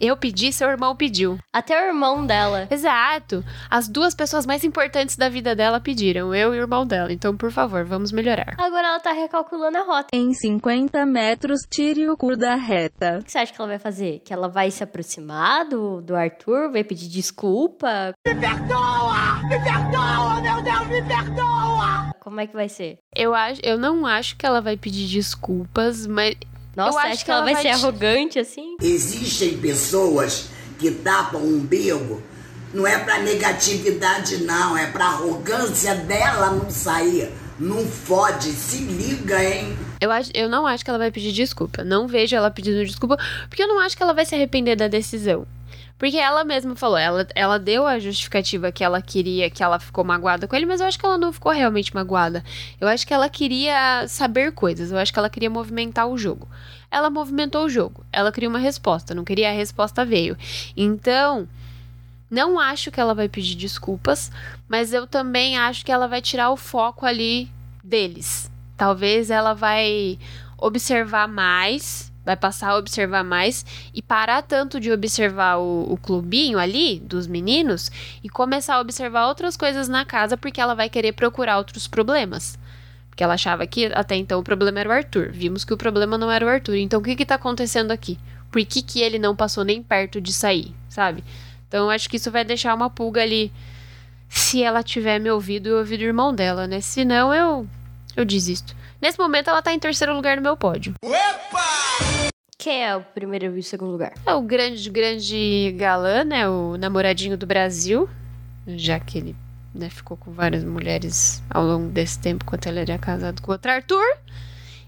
Eu 0.00 0.16
pedi, 0.16 0.52
seu 0.52 0.68
irmão 0.68 0.94
pediu. 0.94 1.38
Até 1.52 1.80
o 1.80 1.88
irmão 1.88 2.24
dela. 2.24 2.68
Exato. 2.70 3.44
As 3.68 3.88
duas 3.88 4.14
pessoas 4.14 4.46
mais 4.46 4.62
importantes 4.62 5.16
da 5.16 5.28
vida 5.28 5.56
dela 5.56 5.80
pediram, 5.80 6.34
eu 6.34 6.54
e 6.54 6.58
o 6.58 6.62
irmão 6.62 6.86
dela. 6.86 7.12
Então, 7.12 7.36
por 7.36 7.50
favor, 7.50 7.84
vamos 7.84 8.12
melhorar. 8.12 8.54
Agora 8.58 8.88
ela 8.88 9.00
tá 9.00 9.12
recalculando 9.12 9.76
a 9.78 9.82
rota. 9.82 10.08
Em 10.12 10.32
50 10.32 11.04
metros, 11.04 11.60
tire 11.68 12.08
o 12.08 12.16
cu 12.16 12.36
da 12.36 12.54
reta. 12.54 13.18
O 13.20 13.24
que 13.24 13.32
você 13.32 13.38
acha 13.38 13.52
que 13.52 13.60
ela 13.60 13.68
vai 13.68 13.78
fazer? 13.78 14.20
Que 14.24 14.32
ela 14.32 14.48
vai 14.48 14.70
se 14.70 14.84
aproximar 14.84 15.64
do, 15.68 16.00
do 16.00 16.14
Arthur? 16.14 16.70
Vai 16.70 16.84
pedir 16.84 17.08
desculpa? 17.08 18.12
Me 18.26 18.34
perdoa! 18.34 19.42
Me 19.48 19.58
perdoa, 19.62 20.40
meu 20.40 20.62
Deus, 20.62 20.86
me 20.86 21.02
perdoa! 21.02 22.12
Como 22.20 22.40
é 22.40 22.46
que 22.46 22.54
vai 22.54 22.68
ser? 22.68 22.98
Eu, 23.14 23.34
acho, 23.34 23.60
eu 23.64 23.78
não 23.78 24.06
acho 24.06 24.36
que 24.36 24.46
ela 24.46 24.60
vai 24.60 24.76
pedir 24.76 25.08
desculpas, 25.08 26.06
mas. 26.06 26.36
Nossa, 26.78 26.96
eu 26.96 26.98
acho 27.00 27.08
acho 27.12 27.24
que 27.24 27.30
ela 27.30 27.42
vai 27.44 27.54
ser 27.56 27.62
te- 27.62 27.68
arrogante 27.68 28.38
assim? 28.38 28.76
Existem 28.80 29.58
pessoas 29.58 30.48
que 30.78 30.90
tapam 30.90 31.40
o 31.40 31.44
umbigo, 31.58 32.22
não 32.72 32.86
é 32.86 32.98
pra 32.98 33.18
negatividade, 33.18 34.38
não, 34.44 34.76
é 34.76 34.86
pra 34.86 35.06
arrogância 35.06 35.94
dela 35.94 36.50
não 36.50 36.70
sair. 36.70 37.30
Não 37.60 37.84
fode, 37.84 38.52
se 38.52 38.76
liga, 38.84 39.42
hein? 39.42 39.76
Eu, 40.00 40.12
acho, 40.12 40.30
eu 40.32 40.48
não 40.48 40.64
acho 40.64 40.84
que 40.84 40.90
ela 40.90 40.98
vai 40.98 41.10
pedir 41.10 41.32
desculpa. 41.32 41.82
Não 41.82 42.06
vejo 42.06 42.36
ela 42.36 42.52
pedindo 42.52 42.84
desculpa, 42.86 43.18
porque 43.48 43.60
eu 43.60 43.66
não 43.66 43.80
acho 43.80 43.96
que 43.96 44.02
ela 44.02 44.12
vai 44.14 44.24
se 44.24 44.32
arrepender 44.32 44.76
da 44.76 44.86
decisão. 44.86 45.44
Porque 45.98 46.16
ela 46.16 46.44
mesma 46.44 46.76
falou, 46.76 46.96
ela, 46.96 47.26
ela 47.34 47.58
deu 47.58 47.84
a 47.84 47.98
justificativa 47.98 48.70
que 48.70 48.84
ela 48.84 49.02
queria, 49.02 49.50
que 49.50 49.62
ela 49.62 49.80
ficou 49.80 50.04
magoada 50.04 50.46
com 50.46 50.54
ele, 50.54 50.64
mas 50.64 50.80
eu 50.80 50.86
acho 50.86 50.98
que 50.98 51.04
ela 51.04 51.18
não 51.18 51.32
ficou 51.32 51.50
realmente 51.50 51.92
magoada. 51.92 52.44
Eu 52.80 52.86
acho 52.86 53.04
que 53.04 53.12
ela 53.12 53.28
queria 53.28 54.06
saber 54.06 54.52
coisas, 54.52 54.92
eu 54.92 54.98
acho 54.98 55.12
que 55.12 55.18
ela 55.18 55.28
queria 55.28 55.50
movimentar 55.50 56.06
o 56.06 56.16
jogo. 56.16 56.48
Ela 56.88 57.10
movimentou 57.10 57.64
o 57.64 57.68
jogo, 57.68 58.04
ela 58.12 58.30
queria 58.30 58.48
uma 58.48 58.60
resposta, 58.60 59.14
não 59.14 59.24
queria 59.24 59.50
a 59.50 59.52
resposta 59.52 60.04
veio. 60.04 60.38
Então, 60.76 61.48
não 62.30 62.60
acho 62.60 62.92
que 62.92 63.00
ela 63.00 63.14
vai 63.14 63.28
pedir 63.28 63.56
desculpas, 63.56 64.30
mas 64.68 64.92
eu 64.92 65.06
também 65.06 65.58
acho 65.58 65.84
que 65.84 65.90
ela 65.90 66.06
vai 66.06 66.22
tirar 66.22 66.50
o 66.50 66.56
foco 66.56 67.04
ali 67.04 67.50
deles. 67.82 68.50
Talvez 68.76 69.30
ela 69.30 69.52
vai 69.52 70.18
observar 70.56 71.26
mais, 71.26 72.12
vai 72.28 72.36
passar 72.36 72.72
a 72.72 72.76
observar 72.76 73.24
mais 73.24 73.64
e 73.94 74.02
parar 74.02 74.42
tanto 74.42 74.78
de 74.78 74.92
observar 74.92 75.56
o, 75.56 75.90
o 75.90 75.96
clubinho 75.96 76.58
ali 76.58 77.00
dos 77.00 77.26
meninos 77.26 77.90
e 78.22 78.28
começar 78.28 78.74
a 78.74 78.80
observar 78.80 79.28
outras 79.28 79.56
coisas 79.56 79.88
na 79.88 80.04
casa 80.04 80.36
porque 80.36 80.60
ela 80.60 80.74
vai 80.74 80.90
querer 80.90 81.12
procurar 81.12 81.56
outros 81.56 81.88
problemas. 81.88 82.58
Porque 83.08 83.24
ela 83.24 83.32
achava 83.32 83.66
que 83.66 83.86
até 83.94 84.14
então 84.14 84.38
o 84.40 84.42
problema 84.42 84.78
era 84.78 84.90
o 84.90 84.92
Arthur. 84.92 85.30
Vimos 85.32 85.64
que 85.64 85.72
o 85.72 85.76
problema 85.78 86.18
não 86.18 86.30
era 86.30 86.44
o 86.44 86.48
Arthur. 86.50 86.76
Então 86.76 87.00
o 87.00 87.02
que 87.02 87.16
que 87.16 87.24
tá 87.24 87.36
acontecendo 87.36 87.92
aqui? 87.92 88.18
Por 88.52 88.62
que, 88.62 88.82
que 88.82 89.00
ele 89.00 89.18
não 89.18 89.34
passou 89.34 89.64
nem 89.64 89.82
perto 89.82 90.20
de 90.20 90.32
sair, 90.32 90.74
sabe? 90.86 91.24
Então 91.66 91.84
eu 91.84 91.90
acho 91.90 92.10
que 92.10 92.16
isso 92.16 92.30
vai 92.30 92.44
deixar 92.44 92.74
uma 92.74 92.90
pulga 92.90 93.22
ali. 93.22 93.50
Se 94.28 94.62
ela 94.62 94.82
tiver 94.82 95.18
me 95.18 95.30
ouvido 95.30 95.70
e 95.70 95.72
ouvido 95.72 96.02
o 96.02 96.04
irmão 96.04 96.34
dela, 96.34 96.66
né? 96.66 96.82
Se 96.82 97.06
não, 97.06 97.32
eu, 97.32 97.66
eu 98.14 98.24
desisto. 98.26 98.76
Nesse 99.00 99.18
momento 99.18 99.48
ela 99.48 99.62
tá 99.62 99.72
em 99.72 99.78
terceiro 99.78 100.14
lugar 100.14 100.36
no 100.36 100.42
meu 100.42 100.58
pódio. 100.58 100.92
Quem 102.56 102.84
é 102.84 102.96
o 102.96 103.00
primeiro 103.00 103.56
e 103.56 103.60
o 103.60 103.62
segundo 103.62 103.92
lugar? 103.92 104.12
É 104.26 104.34
o 104.34 104.42
grande, 104.42 104.90
grande 104.90 105.74
galã, 105.78 106.24
né? 106.24 106.48
O 106.48 106.76
namoradinho 106.76 107.36
do 107.36 107.46
Brasil. 107.46 108.08
Já 108.66 108.98
que 108.98 109.18
ele 109.18 109.36
né, 109.74 109.88
ficou 109.88 110.16
com 110.16 110.32
várias 110.32 110.64
mulheres 110.64 111.42
ao 111.48 111.64
longo 111.64 111.88
desse 111.88 112.18
tempo, 112.18 112.44
enquanto 112.44 112.66
ele 112.66 112.80
era 112.80 112.98
casado 112.98 113.40
com 113.40 113.52
outro 113.52 113.70
Arthur. 113.70 114.04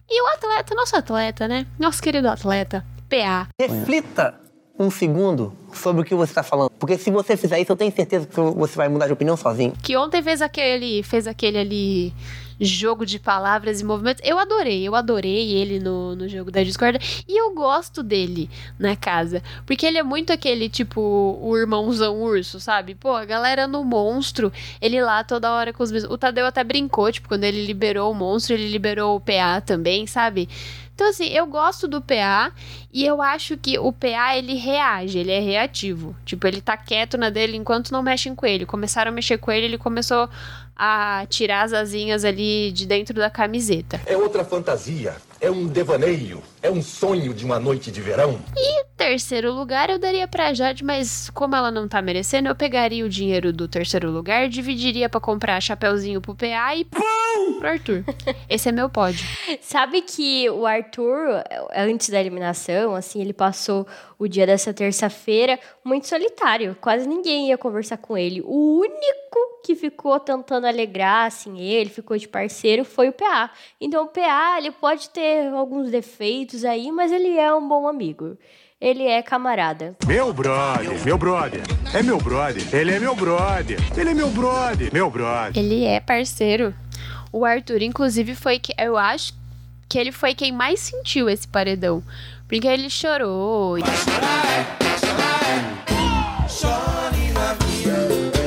E 0.08 0.22
o 0.22 0.26
atleta, 0.34 0.74
nosso 0.74 0.96
atleta, 0.96 1.46
né? 1.46 1.66
Nosso 1.78 2.02
querido 2.02 2.28
atleta, 2.28 2.84
PA. 3.08 3.48
Reflita 3.58 4.34
um 4.76 4.90
segundo 4.90 5.56
sobre 5.72 6.02
o 6.02 6.04
que 6.04 6.14
você 6.14 6.32
está 6.32 6.42
falando. 6.42 6.70
Porque 6.70 6.98
se 6.98 7.10
você 7.10 7.36
fizer 7.36 7.60
isso, 7.60 7.70
eu 7.70 7.76
tenho 7.76 7.94
certeza 7.94 8.26
que 8.26 8.34
você 8.34 8.74
vai 8.74 8.88
mudar 8.88 9.06
de 9.06 9.12
opinião 9.12 9.36
sozinho. 9.36 9.72
Que 9.82 9.96
ontem 9.96 10.22
fez 10.22 10.42
aquele, 10.42 11.02
fez 11.02 11.26
aquele 11.26 11.58
ali 11.58 12.14
jogo 12.60 13.06
de 13.06 13.18
palavras 13.18 13.80
e 13.80 13.84
movimentos. 13.84 14.22
Eu 14.24 14.38
adorei, 14.38 14.86
eu 14.86 14.94
adorei 14.94 15.52
ele 15.52 15.78
no, 15.78 16.14
no 16.14 16.28
jogo 16.28 16.50
da 16.50 16.62
discorda. 16.62 16.98
E 17.26 17.40
eu 17.40 17.54
gosto 17.54 18.02
dele 18.02 18.50
na 18.78 18.94
casa. 18.94 19.42
Porque 19.64 19.86
ele 19.86 19.98
é 19.98 20.02
muito 20.02 20.32
aquele, 20.32 20.68
tipo, 20.68 21.00
o 21.40 21.56
irmãozão 21.56 22.20
urso, 22.20 22.60
sabe? 22.60 22.94
Pô, 22.94 23.14
a 23.14 23.24
galera 23.24 23.66
no 23.66 23.84
monstro, 23.84 24.52
ele 24.80 25.00
lá 25.00 25.24
toda 25.24 25.52
hora 25.52 25.72
com 25.72 25.82
os 25.82 25.90
mesmos. 25.90 26.12
O 26.12 26.18
Tadeu 26.18 26.46
até 26.46 26.62
brincou, 26.62 27.10
tipo, 27.10 27.28
quando 27.28 27.44
ele 27.44 27.64
liberou 27.64 28.10
o 28.10 28.14
monstro, 28.14 28.54
ele 28.54 28.68
liberou 28.68 29.16
o 29.16 29.20
PA 29.20 29.60
também, 29.60 30.06
sabe? 30.06 30.48
Então, 31.00 31.08
assim, 31.08 31.28
eu 31.28 31.46
gosto 31.46 31.88
do 31.88 32.02
PA 32.02 32.52
e 32.92 33.06
eu 33.06 33.22
acho 33.22 33.56
que 33.56 33.78
o 33.78 33.90
PA 33.90 34.36
ele 34.36 34.52
reage, 34.52 35.18
ele 35.18 35.32
é 35.32 35.40
reativo. 35.40 36.14
Tipo, 36.26 36.46
ele 36.46 36.60
tá 36.60 36.76
quieto 36.76 37.16
na 37.16 37.30
dele 37.30 37.56
enquanto 37.56 37.90
não 37.90 38.02
mexem 38.02 38.34
com 38.34 38.44
ele. 38.44 38.66
Começaram 38.66 39.10
a 39.10 39.14
mexer 39.14 39.38
com 39.38 39.50
ele, 39.50 39.64
ele 39.64 39.78
começou 39.78 40.28
a 40.82 41.26
tirar 41.28 41.64
as 41.64 41.74
asinhas 41.74 42.24
ali 42.24 42.72
de 42.72 42.86
dentro 42.86 43.14
da 43.14 43.28
camiseta. 43.28 44.00
É 44.06 44.16
outra 44.16 44.42
fantasia, 44.42 45.14
é 45.38 45.50
um 45.50 45.66
devaneio, 45.66 46.42
é 46.62 46.70
um 46.70 46.80
sonho 46.80 47.34
de 47.34 47.44
uma 47.44 47.60
noite 47.60 47.92
de 47.92 48.00
verão. 48.00 48.40
E 48.56 48.84
terceiro 49.00 49.50
lugar 49.50 49.88
eu 49.88 49.98
daria 49.98 50.28
pra 50.28 50.52
Jade, 50.52 50.84
mas 50.84 51.30
como 51.30 51.56
ela 51.56 51.70
não 51.70 51.88
tá 51.88 52.02
merecendo, 52.02 52.50
eu 52.50 52.54
pegaria 52.54 53.02
o 53.02 53.08
dinheiro 53.08 53.50
do 53.50 53.66
terceiro 53.66 54.10
lugar, 54.10 54.46
dividiria 54.46 55.08
pra 55.08 55.18
comprar 55.18 55.58
chapéuzinho 55.60 56.20
pro 56.20 56.34
PA 56.34 56.76
e 56.76 56.84
pum, 56.84 57.58
pro 57.58 57.68
Arthur. 57.68 58.04
Esse 58.46 58.68
é 58.68 58.72
meu 58.72 58.90
pódio. 58.90 59.26
Sabe 59.62 60.02
que 60.02 60.50
o 60.50 60.66
Arthur, 60.66 61.42
antes 61.74 62.10
da 62.10 62.20
eliminação, 62.20 62.94
assim, 62.94 63.22
ele 63.22 63.32
passou 63.32 63.86
o 64.20 64.28
dia 64.28 64.46
dessa 64.46 64.74
terça-feira 64.74 65.58
muito 65.82 66.06
solitário. 66.06 66.76
Quase 66.78 67.08
ninguém 67.08 67.48
ia 67.48 67.56
conversar 67.56 67.96
com 67.96 68.18
ele. 68.18 68.42
O 68.44 68.80
único 68.80 69.60
que 69.64 69.74
ficou 69.74 70.20
tentando 70.20 70.66
alegrar, 70.66 71.26
assim, 71.26 71.58
ele, 71.58 71.88
ficou 71.88 72.18
de 72.18 72.28
parceiro, 72.28 72.84
foi 72.84 73.08
o 73.08 73.12
PA. 73.14 73.50
Então, 73.80 74.04
o 74.04 74.08
PA, 74.08 74.58
ele 74.58 74.72
pode 74.72 75.08
ter 75.08 75.48
alguns 75.48 75.90
defeitos 75.90 76.66
aí, 76.66 76.92
mas 76.92 77.10
ele 77.10 77.34
é 77.38 77.52
um 77.54 77.66
bom 77.66 77.88
amigo. 77.88 78.36
Ele 78.78 79.04
é 79.04 79.22
camarada. 79.22 79.96
Meu 80.06 80.34
brother, 80.34 81.02
meu 81.02 81.16
brother. 81.16 81.62
É 81.94 82.02
meu 82.02 82.18
brother. 82.18 82.74
Ele 82.74 82.92
é 82.92 82.98
meu 82.98 83.14
brother. 83.14 83.78
Ele 83.96 84.10
é 84.10 84.14
meu 84.14 84.28
brother. 84.28 84.92
Meu 84.92 85.10
brother. 85.10 85.62
Ele 85.62 85.84
é 85.84 85.98
parceiro. 85.98 86.74
O 87.32 87.46
Arthur, 87.46 87.80
inclusive, 87.80 88.34
foi 88.34 88.58
que 88.58 88.74
eu 88.78 88.98
acho 88.98 89.32
que 89.88 89.98
ele 89.98 90.12
foi 90.12 90.34
quem 90.34 90.52
mais 90.52 90.78
sentiu 90.80 91.28
esse 91.28 91.48
paredão. 91.48 92.02
Porque 92.50 92.66
ele 92.66 92.90
chorou. 92.90 93.78
E... 93.78 93.82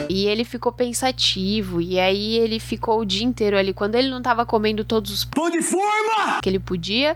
E 0.09 0.27
ele 0.27 0.43
ficou 0.43 0.73
pensativo. 0.73 1.79
E 1.79 1.97
aí 1.97 2.37
ele 2.37 2.59
ficou 2.59 2.99
o 2.99 3.05
dia 3.05 3.23
inteiro 3.23 3.57
ali. 3.57 3.73
Quando 3.73 3.95
ele 3.95 4.09
não 4.09 4.21
tava 4.21 4.45
comendo 4.45 4.83
todos 4.83 5.09
os 5.09 5.23
Tô 5.23 5.49
de 5.49 5.61
forma! 5.61 6.41
que 6.41 6.49
ele 6.49 6.59
podia, 6.59 7.15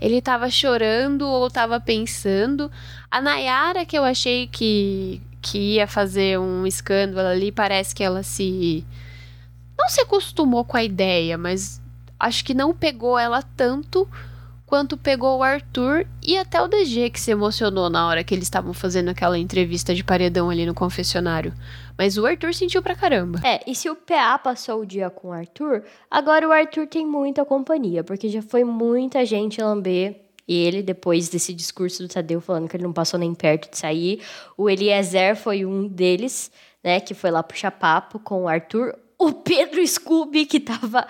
ele 0.00 0.22
tava 0.22 0.48
chorando 0.48 1.26
ou 1.26 1.50
tava 1.50 1.80
pensando. 1.80 2.70
A 3.10 3.20
Nayara, 3.20 3.84
que 3.84 3.98
eu 3.98 4.04
achei 4.04 4.46
que, 4.46 5.20
que 5.42 5.74
ia 5.74 5.88
fazer 5.88 6.38
um 6.38 6.64
escândalo 6.68 7.26
ali, 7.26 7.50
parece 7.50 7.92
que 7.92 8.04
ela 8.04 8.22
se. 8.22 8.86
Não 9.76 9.88
se 9.88 10.00
acostumou 10.00 10.64
com 10.64 10.76
a 10.76 10.84
ideia, 10.84 11.36
mas 11.36 11.82
acho 12.18 12.44
que 12.44 12.54
não 12.54 12.72
pegou 12.72 13.18
ela 13.18 13.42
tanto 13.42 14.08
quanto 14.68 14.98
pegou 14.98 15.38
o 15.38 15.42
Arthur 15.42 16.06
e 16.22 16.36
até 16.36 16.60
o 16.60 16.68
DG 16.68 17.08
que 17.08 17.18
se 17.18 17.30
emocionou 17.30 17.88
na 17.88 18.06
hora 18.06 18.22
que 18.22 18.34
eles 18.34 18.44
estavam 18.44 18.74
fazendo 18.74 19.08
aquela 19.08 19.38
entrevista 19.38 19.94
de 19.94 20.04
paredão 20.04 20.50
ali 20.50 20.66
no 20.66 20.74
confessionário. 20.74 21.54
Mas 21.96 22.18
o 22.18 22.26
Arthur 22.26 22.52
sentiu 22.52 22.82
pra 22.82 22.94
caramba. 22.94 23.40
É, 23.42 23.62
e 23.66 23.74
se 23.74 23.88
o 23.88 23.96
PA 23.96 24.38
passou 24.38 24.82
o 24.82 24.86
dia 24.86 25.08
com 25.08 25.28
o 25.28 25.32
Arthur, 25.32 25.82
agora 26.10 26.46
o 26.46 26.52
Arthur 26.52 26.86
tem 26.86 27.06
muita 27.06 27.46
companhia, 27.46 28.04
porque 28.04 28.28
já 28.28 28.42
foi 28.42 28.62
muita 28.62 29.24
gente 29.24 29.58
lamber 29.60 30.20
ele 30.46 30.82
depois 30.82 31.30
desse 31.30 31.54
discurso 31.54 32.02
do 32.02 32.08
Tadeu 32.08 32.40
falando 32.40 32.68
que 32.68 32.76
ele 32.76 32.84
não 32.84 32.92
passou 32.92 33.18
nem 33.18 33.34
perto 33.34 33.70
de 33.70 33.78
sair. 33.78 34.22
O 34.56 34.68
Eliezer 34.68 35.34
foi 35.34 35.64
um 35.64 35.88
deles, 35.88 36.50
né, 36.84 37.00
que 37.00 37.14
foi 37.14 37.30
lá 37.30 37.42
puxar 37.42 37.70
papo 37.70 38.18
com 38.18 38.44
o 38.44 38.48
Arthur. 38.48 38.94
o 39.18 39.32
Pedro 39.32 39.84
Scooby, 39.84 40.46
que 40.46 40.60
tava 40.60 41.06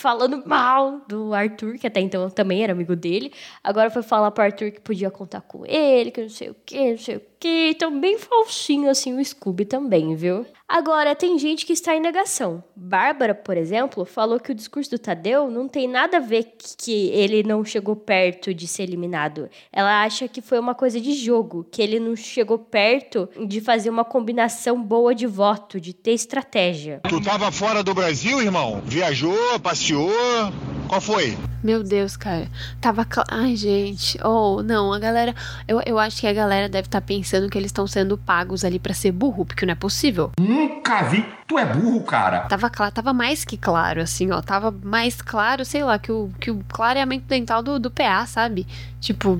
falando 0.00 0.42
mal 0.46 1.02
do 1.06 1.34
Arthur, 1.34 1.78
que 1.78 1.86
até 1.86 2.00
então 2.00 2.28
também 2.30 2.62
era 2.62 2.72
amigo 2.72 2.96
dele. 2.96 3.32
Agora 3.62 3.90
foi 3.90 4.02
falar 4.02 4.30
pro 4.30 4.44
Arthur 4.44 4.72
que 4.72 4.80
podia 4.80 5.10
contar 5.10 5.42
com 5.42 5.64
ele, 5.66 6.10
que 6.10 6.22
não 6.22 6.28
sei 6.28 6.50
o 6.50 6.56
que, 6.64 6.90
não 6.90 6.98
sei 6.98 7.16
o 7.16 7.29
que. 7.40 7.70
Então, 7.70 7.98
bem 7.98 8.18
falsinho 8.18 8.90
assim 8.90 9.18
o 9.18 9.24
Scooby 9.24 9.64
também, 9.64 10.14
viu? 10.14 10.46
Agora, 10.68 11.16
tem 11.16 11.36
gente 11.36 11.66
que 11.66 11.72
está 11.72 11.96
em 11.96 12.00
negação. 12.00 12.62
Bárbara, 12.76 13.34
por 13.34 13.56
exemplo, 13.56 14.04
falou 14.04 14.38
que 14.38 14.52
o 14.52 14.54
discurso 14.54 14.90
do 14.90 14.98
Tadeu 15.00 15.50
não 15.50 15.66
tem 15.66 15.88
nada 15.88 16.18
a 16.18 16.20
ver 16.20 16.54
que 16.78 17.08
ele 17.08 17.42
não 17.42 17.64
chegou 17.64 17.96
perto 17.96 18.54
de 18.54 18.68
ser 18.68 18.84
eliminado. 18.84 19.50
Ela 19.72 20.04
acha 20.04 20.28
que 20.28 20.40
foi 20.40 20.60
uma 20.60 20.74
coisa 20.74 21.00
de 21.00 21.12
jogo, 21.14 21.66
que 21.72 21.82
ele 21.82 21.98
não 21.98 22.14
chegou 22.14 22.56
perto 22.56 23.28
de 23.48 23.60
fazer 23.60 23.90
uma 23.90 24.04
combinação 24.04 24.80
boa 24.80 25.12
de 25.12 25.26
voto, 25.26 25.80
de 25.80 25.92
ter 25.92 26.12
estratégia. 26.12 27.00
Tu 27.08 27.20
tava 27.20 27.50
fora 27.50 27.82
do 27.82 27.92
Brasil, 27.92 28.40
irmão? 28.40 28.80
Viajou, 28.84 29.58
passeou? 29.60 30.12
Qual 30.86 31.00
foi? 31.00 31.36
Meu 31.62 31.82
Deus, 31.82 32.16
cara. 32.16 32.48
Tava. 32.80 33.04
Cl... 33.04 33.24
Ai, 33.28 33.56
gente. 33.56 34.18
Oh, 34.24 34.62
não, 34.62 34.92
a 34.92 34.98
galera. 34.98 35.34
Eu, 35.66 35.80
eu 35.84 35.98
acho 35.98 36.20
que 36.20 36.26
a 36.26 36.32
galera 36.32 36.68
deve 36.68 36.86
estar 36.86 37.00
tá 37.00 37.06
pensando 37.06 37.48
que 37.48 37.58
eles 37.58 37.68
estão 37.68 37.86
sendo 37.86 38.16
pagos 38.16 38.64
ali 38.64 38.78
para 38.78 38.94
ser 38.94 39.12
burro, 39.12 39.44
porque 39.44 39.66
não 39.66 39.72
é 39.72 39.76
possível. 39.76 40.32
Nunca 40.38 41.02
vi. 41.02 41.24
Tu 41.50 41.58
é 41.58 41.64
burro, 41.64 42.02
cara. 42.04 42.42
Tava 42.42 42.70
claro, 42.70 42.92
tava 42.92 43.12
mais 43.12 43.44
que 43.44 43.56
claro, 43.56 44.00
assim, 44.00 44.30
ó. 44.30 44.40
Tava 44.40 44.70
mais 44.70 45.20
claro, 45.20 45.64
sei 45.64 45.82
lá, 45.82 45.98
que 45.98 46.12
o, 46.12 46.30
que 46.40 46.48
o 46.48 46.64
clareamento 46.72 47.26
dental 47.26 47.60
do, 47.60 47.76
do 47.78 47.90
PA, 47.90 48.24
sabe? 48.24 48.64
Tipo, 49.00 49.36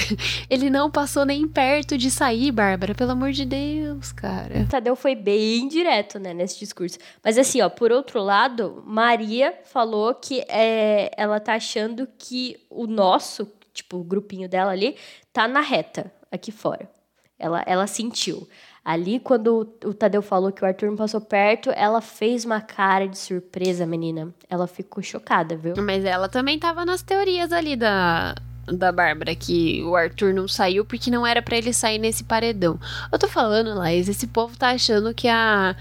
ele 0.48 0.70
não 0.70 0.90
passou 0.90 1.26
nem 1.26 1.46
perto 1.46 1.98
de 1.98 2.10
sair, 2.10 2.50
Bárbara, 2.50 2.94
pelo 2.94 3.10
amor 3.10 3.32
de 3.32 3.44
Deus, 3.44 4.10
cara. 4.12 4.66
Tadeu 4.70 4.96
foi 4.96 5.14
bem 5.14 5.68
direto, 5.68 6.18
né, 6.18 6.32
nesse 6.32 6.58
discurso. 6.58 6.96
Mas 7.22 7.36
assim, 7.36 7.60
ó, 7.60 7.68
por 7.68 7.92
outro 7.92 8.22
lado, 8.22 8.82
Maria 8.86 9.52
falou 9.64 10.14
que 10.14 10.42
é, 10.48 11.10
ela 11.14 11.40
tá 11.40 11.59
achando 11.60 12.08
que 12.18 12.56
o 12.70 12.86
nosso, 12.86 13.46
tipo, 13.74 13.98
o 13.98 14.04
grupinho 14.04 14.48
dela 14.48 14.72
ali, 14.72 14.96
tá 15.30 15.46
na 15.46 15.60
reta 15.60 16.10
aqui 16.32 16.50
fora. 16.50 16.90
Ela, 17.38 17.62
ela 17.66 17.86
sentiu. 17.86 18.48
Ali, 18.82 19.20
quando 19.20 19.76
o 19.84 19.92
Tadeu 19.92 20.22
falou 20.22 20.50
que 20.50 20.64
o 20.64 20.66
Arthur 20.66 20.86
não 20.86 20.96
passou 20.96 21.20
perto, 21.20 21.70
ela 21.70 22.00
fez 22.00 22.46
uma 22.46 22.62
cara 22.62 23.06
de 23.06 23.18
surpresa, 23.18 23.84
menina. 23.84 24.34
Ela 24.48 24.66
ficou 24.66 25.02
chocada, 25.02 25.54
viu? 25.54 25.74
Mas 25.76 26.04
ela 26.04 26.28
também 26.30 26.58
tava 26.58 26.84
nas 26.86 27.02
teorias 27.02 27.52
ali 27.52 27.76
da, 27.76 28.34
da 28.66 28.90
Bárbara, 28.90 29.34
que 29.34 29.82
o 29.82 29.94
Arthur 29.94 30.32
não 30.32 30.48
saiu 30.48 30.84
porque 30.84 31.10
não 31.10 31.26
era 31.26 31.42
para 31.42 31.58
ele 31.58 31.74
sair 31.74 31.98
nesse 31.98 32.24
paredão. 32.24 32.80
Eu 33.12 33.18
tô 33.18 33.28
falando, 33.28 33.78
Laís, 33.78 34.08
esse 34.08 34.26
povo 34.26 34.56
tá 34.56 34.70
achando 34.70 35.14
que 35.14 35.28
a. 35.28 35.76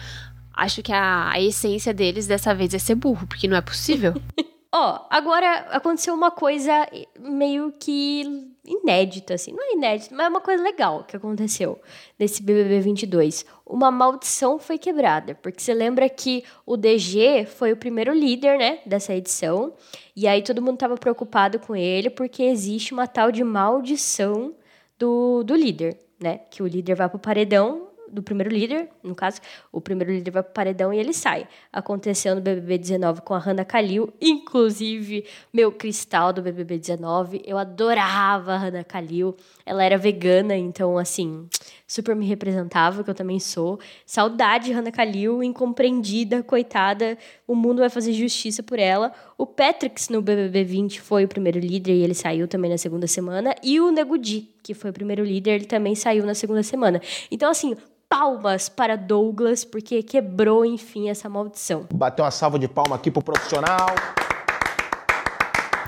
Acho 0.54 0.84
que 0.84 0.92
a, 0.92 1.32
a 1.32 1.40
essência 1.40 1.94
deles 1.94 2.28
dessa 2.28 2.54
vez 2.54 2.74
é 2.74 2.80
ser 2.80 2.96
burro, 2.96 3.26
porque 3.26 3.48
não 3.48 3.56
é 3.56 3.62
possível. 3.62 4.14
Ó, 4.72 5.08
agora 5.10 5.68
aconteceu 5.72 6.14
uma 6.14 6.30
coisa 6.30 6.88
meio 7.20 7.74
que 7.80 8.54
inédita, 8.64 9.34
assim. 9.34 9.52
Não 9.52 9.64
é 9.64 9.74
inédita, 9.74 10.14
mas 10.16 10.28
é 10.28 10.30
uma 10.30 10.42
coisa 10.42 10.62
legal 10.62 11.04
que 11.06 11.16
aconteceu 11.16 11.80
nesse 12.20 12.44
BBB 12.44 12.80
22. 12.80 13.46
Uma 13.66 13.90
maldição 13.90 14.60
foi 14.60 14.78
quebrada, 14.78 15.34
porque 15.34 15.60
você 15.60 15.74
lembra 15.74 16.08
que 16.08 16.44
o 16.68 16.78
DG 16.78 17.48
foi 17.48 17.72
o 17.72 17.78
primeiro 17.78 18.14
líder, 18.14 18.60
né, 18.60 18.80
dessa 18.86 19.14
edição. 19.16 19.74
E 20.16 20.28
aí 20.28 20.44
todo 20.44 20.62
mundo 20.62 20.78
tava 20.78 20.96
preocupado 20.98 21.58
com 21.60 21.76
ele, 21.76 22.12
porque 22.12 22.44
existe 22.44 22.94
uma 22.94 23.08
tal 23.08 23.32
de 23.32 23.44
maldição 23.44 24.54
do, 25.00 25.44
do 25.44 25.56
líder, 25.56 25.98
né? 26.20 26.42
Que 26.52 26.62
o 26.62 26.68
líder 26.68 26.94
vai 26.94 27.10
pro 27.10 27.18
paredão 27.18 27.89
do 28.12 28.24
primeiro 28.24 28.50
líder, 28.54 28.90
no 29.04 29.16
caso, 29.16 29.40
o 29.72 29.80
primeiro 29.80 30.12
líder 30.12 30.32
vai 30.32 30.44
pro 30.44 30.54
paredão 30.54 30.94
e 30.94 30.98
ele 30.98 31.14
sai. 31.14 31.48
Aconteceu 31.72 32.36
no 32.36 32.42
BBB 32.42 32.78
19 32.78 33.22
com 33.22 33.34
a 33.34 33.40
Hannah 33.40 33.66
Kalil, 33.66 34.14
inclusive 34.22 35.26
meu 35.54 35.72
cristal 35.72 36.34
do 36.34 36.42
BBB 36.42 36.78
19. 36.78 37.42
Eu 37.46 37.58
adorava 37.58 38.54
a 38.54 38.58
Hannah 38.58 38.84
Kalil. 38.84 39.36
Ela 39.66 39.84
era 39.84 39.98
vegana, 39.98 40.56
então 40.56 40.98
assim, 40.98 41.48
super 41.88 42.16
me 42.16 42.26
representava, 42.26 43.04
que 43.04 43.10
eu 43.10 43.16
também 43.16 43.40
sou. 43.40 43.80
Saudade 44.06 44.72
Hannah 44.72 44.92
Kalil, 44.92 45.44
incompreendida, 45.44 46.44
coitada. 46.44 47.18
O 47.48 47.56
mundo 47.56 47.80
vai 47.80 47.90
fazer 47.90 48.14
justiça 48.14 48.62
por 48.62 48.80
ela. 48.80 49.12
O 49.38 49.46
Patrix 49.46 50.10
no 50.10 50.22
BBB 50.22 50.64
20 50.64 51.02
foi 51.02 51.26
o 51.26 51.28
primeiro 51.28 51.60
líder 51.60 51.94
e 51.94 52.04
ele 52.04 52.14
saiu 52.14 52.48
também 52.48 52.70
na 52.70 52.78
segunda 52.78 53.08
semana. 53.08 53.56
E 53.64 53.80
o 53.80 53.92
Negudi, 53.92 54.50
que 54.64 54.74
foi 54.74 54.90
o 54.90 54.94
primeiro 54.94 55.24
líder, 55.24 55.52
ele 55.52 55.66
também 55.66 55.96
saiu 55.96 56.26
na 56.26 56.34
segunda 56.34 56.64
semana. 56.64 57.02
Então, 57.32 57.50
assim, 57.50 57.76
palmas 58.10 58.68
para 58.68 58.96
Douglas, 58.96 59.64
porque 59.64 60.02
quebrou, 60.02 60.66
enfim, 60.66 61.10
essa 61.10 61.30
maldição. 61.30 61.86
Bateu 61.94 62.26
uma 62.26 62.32
salva 62.32 62.58
de 62.58 62.68
palma 62.68 62.96
aqui 62.96 63.12
pro 63.12 63.22
profissional. 63.22 63.88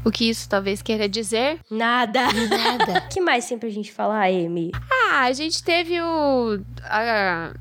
O 0.03 0.11
que 0.11 0.29
isso 0.29 0.49
talvez 0.49 0.81
queira 0.81 1.07
dizer? 1.07 1.59
Nada. 1.69 2.21
Nada. 2.31 3.05
O 3.05 3.09
que 3.13 3.21
mais 3.21 3.47
tem 3.47 3.57
pra 3.57 3.69
gente 3.69 3.91
falar, 3.91 4.25
Amy? 4.25 4.71
Ah, 4.89 5.21
a 5.25 5.33
gente 5.33 5.63
teve 5.63 6.01
o. 6.01 6.59
A, 6.83 7.53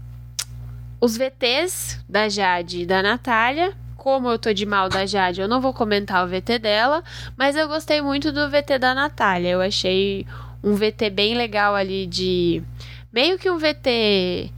os 1.01 1.17
VTs 1.17 2.03
da 2.09 2.29
Jade 2.29 2.83
e 2.83 2.87
da 2.87 3.03
Natália. 3.03 3.75
Como 3.97 4.31
eu 4.31 4.39
tô 4.39 4.53
de 4.55 4.65
mal 4.65 4.89
da 4.89 5.05
Jade, 5.05 5.43
eu 5.43 5.49
não 5.49 5.61
vou 5.61 5.75
comentar 5.75 6.25
o 6.25 6.29
VT 6.29 6.59
dela, 6.59 7.05
mas 7.37 7.55
eu 7.55 7.69
gostei 7.69 8.01
muito 8.01 8.33
do 8.33 8.49
VT 8.49 8.79
da 8.79 8.95
Natália. 8.95 9.51
Eu 9.51 9.61
achei 9.61 10.27
um 10.65 10.75
VT 10.75 11.11
bem 11.11 11.35
legal 11.35 11.75
ali 11.75 12.07
de 12.07 12.63
meio 13.13 13.39
que 13.39 13.51
um 13.51 13.59
VT 13.59 14.51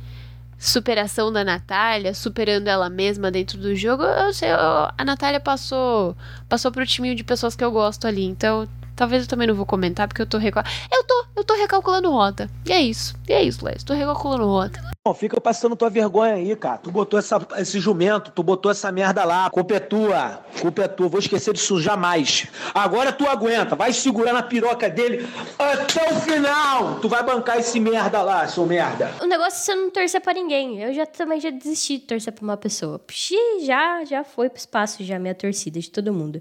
superação 0.63 1.33
da 1.33 1.43
Natália, 1.45 2.15
superando 2.15 2.69
ela 2.69 2.89
mesma 2.89 3.33
dentro 3.33 3.59
do 3.59 3.75
jogo. 3.75 4.05
Eu 4.05 4.33
sei, 4.33 4.49
eu, 4.49 4.57
a 4.57 5.05
Natália 5.05 5.41
passou 5.41 6.17
passou 6.49 6.71
pro 6.71 6.87
time 6.87 7.15
de 7.17 7.25
pessoas 7.25 7.57
que 7.57 7.65
eu 7.65 7.73
gosto 7.73 8.07
ali, 8.07 8.25
então 8.25 8.69
talvez 8.97 9.23
eu 9.23 9.29
também 9.29 9.47
não 9.47 9.55
vou 9.55 9.67
comentar 9.67 10.09
porque 10.09 10.23
eu 10.23 10.27
tô 10.27 10.39
recal... 10.39 10.63
eu 10.93 11.05
tô 11.05 11.23
eu 11.35 11.45
tô 11.45 11.55
recalculando 11.55 12.11
rota. 12.11 12.49
E 12.67 12.73
é 12.73 12.81
isso. 12.81 13.15
E 13.29 13.33
é 13.33 13.43
isso, 13.43 13.65
Les. 13.65 13.83
Tô 13.83 13.95
recalculando 13.95 14.47
rota. 14.47 14.81
Não, 15.05 15.13
fica 15.13 15.41
passando 15.41 15.75
tua 15.75 15.91
vergonha 15.91 16.35
aí, 16.35 16.55
cara. 16.55 16.79
Tu 16.79 16.89
botou 16.89 17.19
essa, 17.19 17.45
esse 17.57 17.81
jumento, 17.81 18.31
tu 18.31 18.41
botou 18.41 18.71
essa 18.71 18.93
merda 18.93 19.25
lá. 19.25 19.51
Culpa 19.51 19.75
é 19.75 19.81
tua. 19.81 20.45
Culpa 20.61 20.83
é 20.83 20.89
tua. 20.89 21.09
Vou 21.09 21.19
esquecer 21.19 21.53
disso 21.53 21.81
jamais. 21.81 22.47
Agora 22.73 23.13
tu 23.13 23.27
aguenta. 23.27 23.75
Vai 23.75 23.93
segurar 23.93 24.33
na 24.33 24.43
piroca 24.45 24.89
dele 24.89 25.27
até 25.59 26.13
o 26.13 26.21
final. 26.21 27.01
Tu 27.01 27.09
vai 27.09 27.25
bancar 27.25 27.59
esse 27.59 27.81
merda 27.81 28.23
lá, 28.23 28.47
seu 28.47 28.65
merda. 28.65 29.11
O 29.21 29.27
negócio 29.27 29.59
é 29.59 29.65
você 29.65 29.75
não 29.75 29.91
torcer 29.91 30.21
pra 30.21 30.35
ninguém. 30.35 30.81
Eu 30.81 30.95
já 30.95 31.05
também 31.05 31.41
já 31.41 31.51
desisti 31.51 31.99
de 31.99 32.05
torcer 32.05 32.33
pra 32.33 32.45
uma 32.45 32.57
pessoa. 32.57 33.01
Pxi, 33.01 33.35
já, 33.65 34.05
já 34.05 34.23
foi 34.23 34.49
pro 34.49 34.59
espaço 34.59 35.03
já 35.03 35.19
minha 35.19 35.35
torcida 35.35 35.81
de 35.81 35.91
todo 35.91 36.13
mundo. 36.13 36.41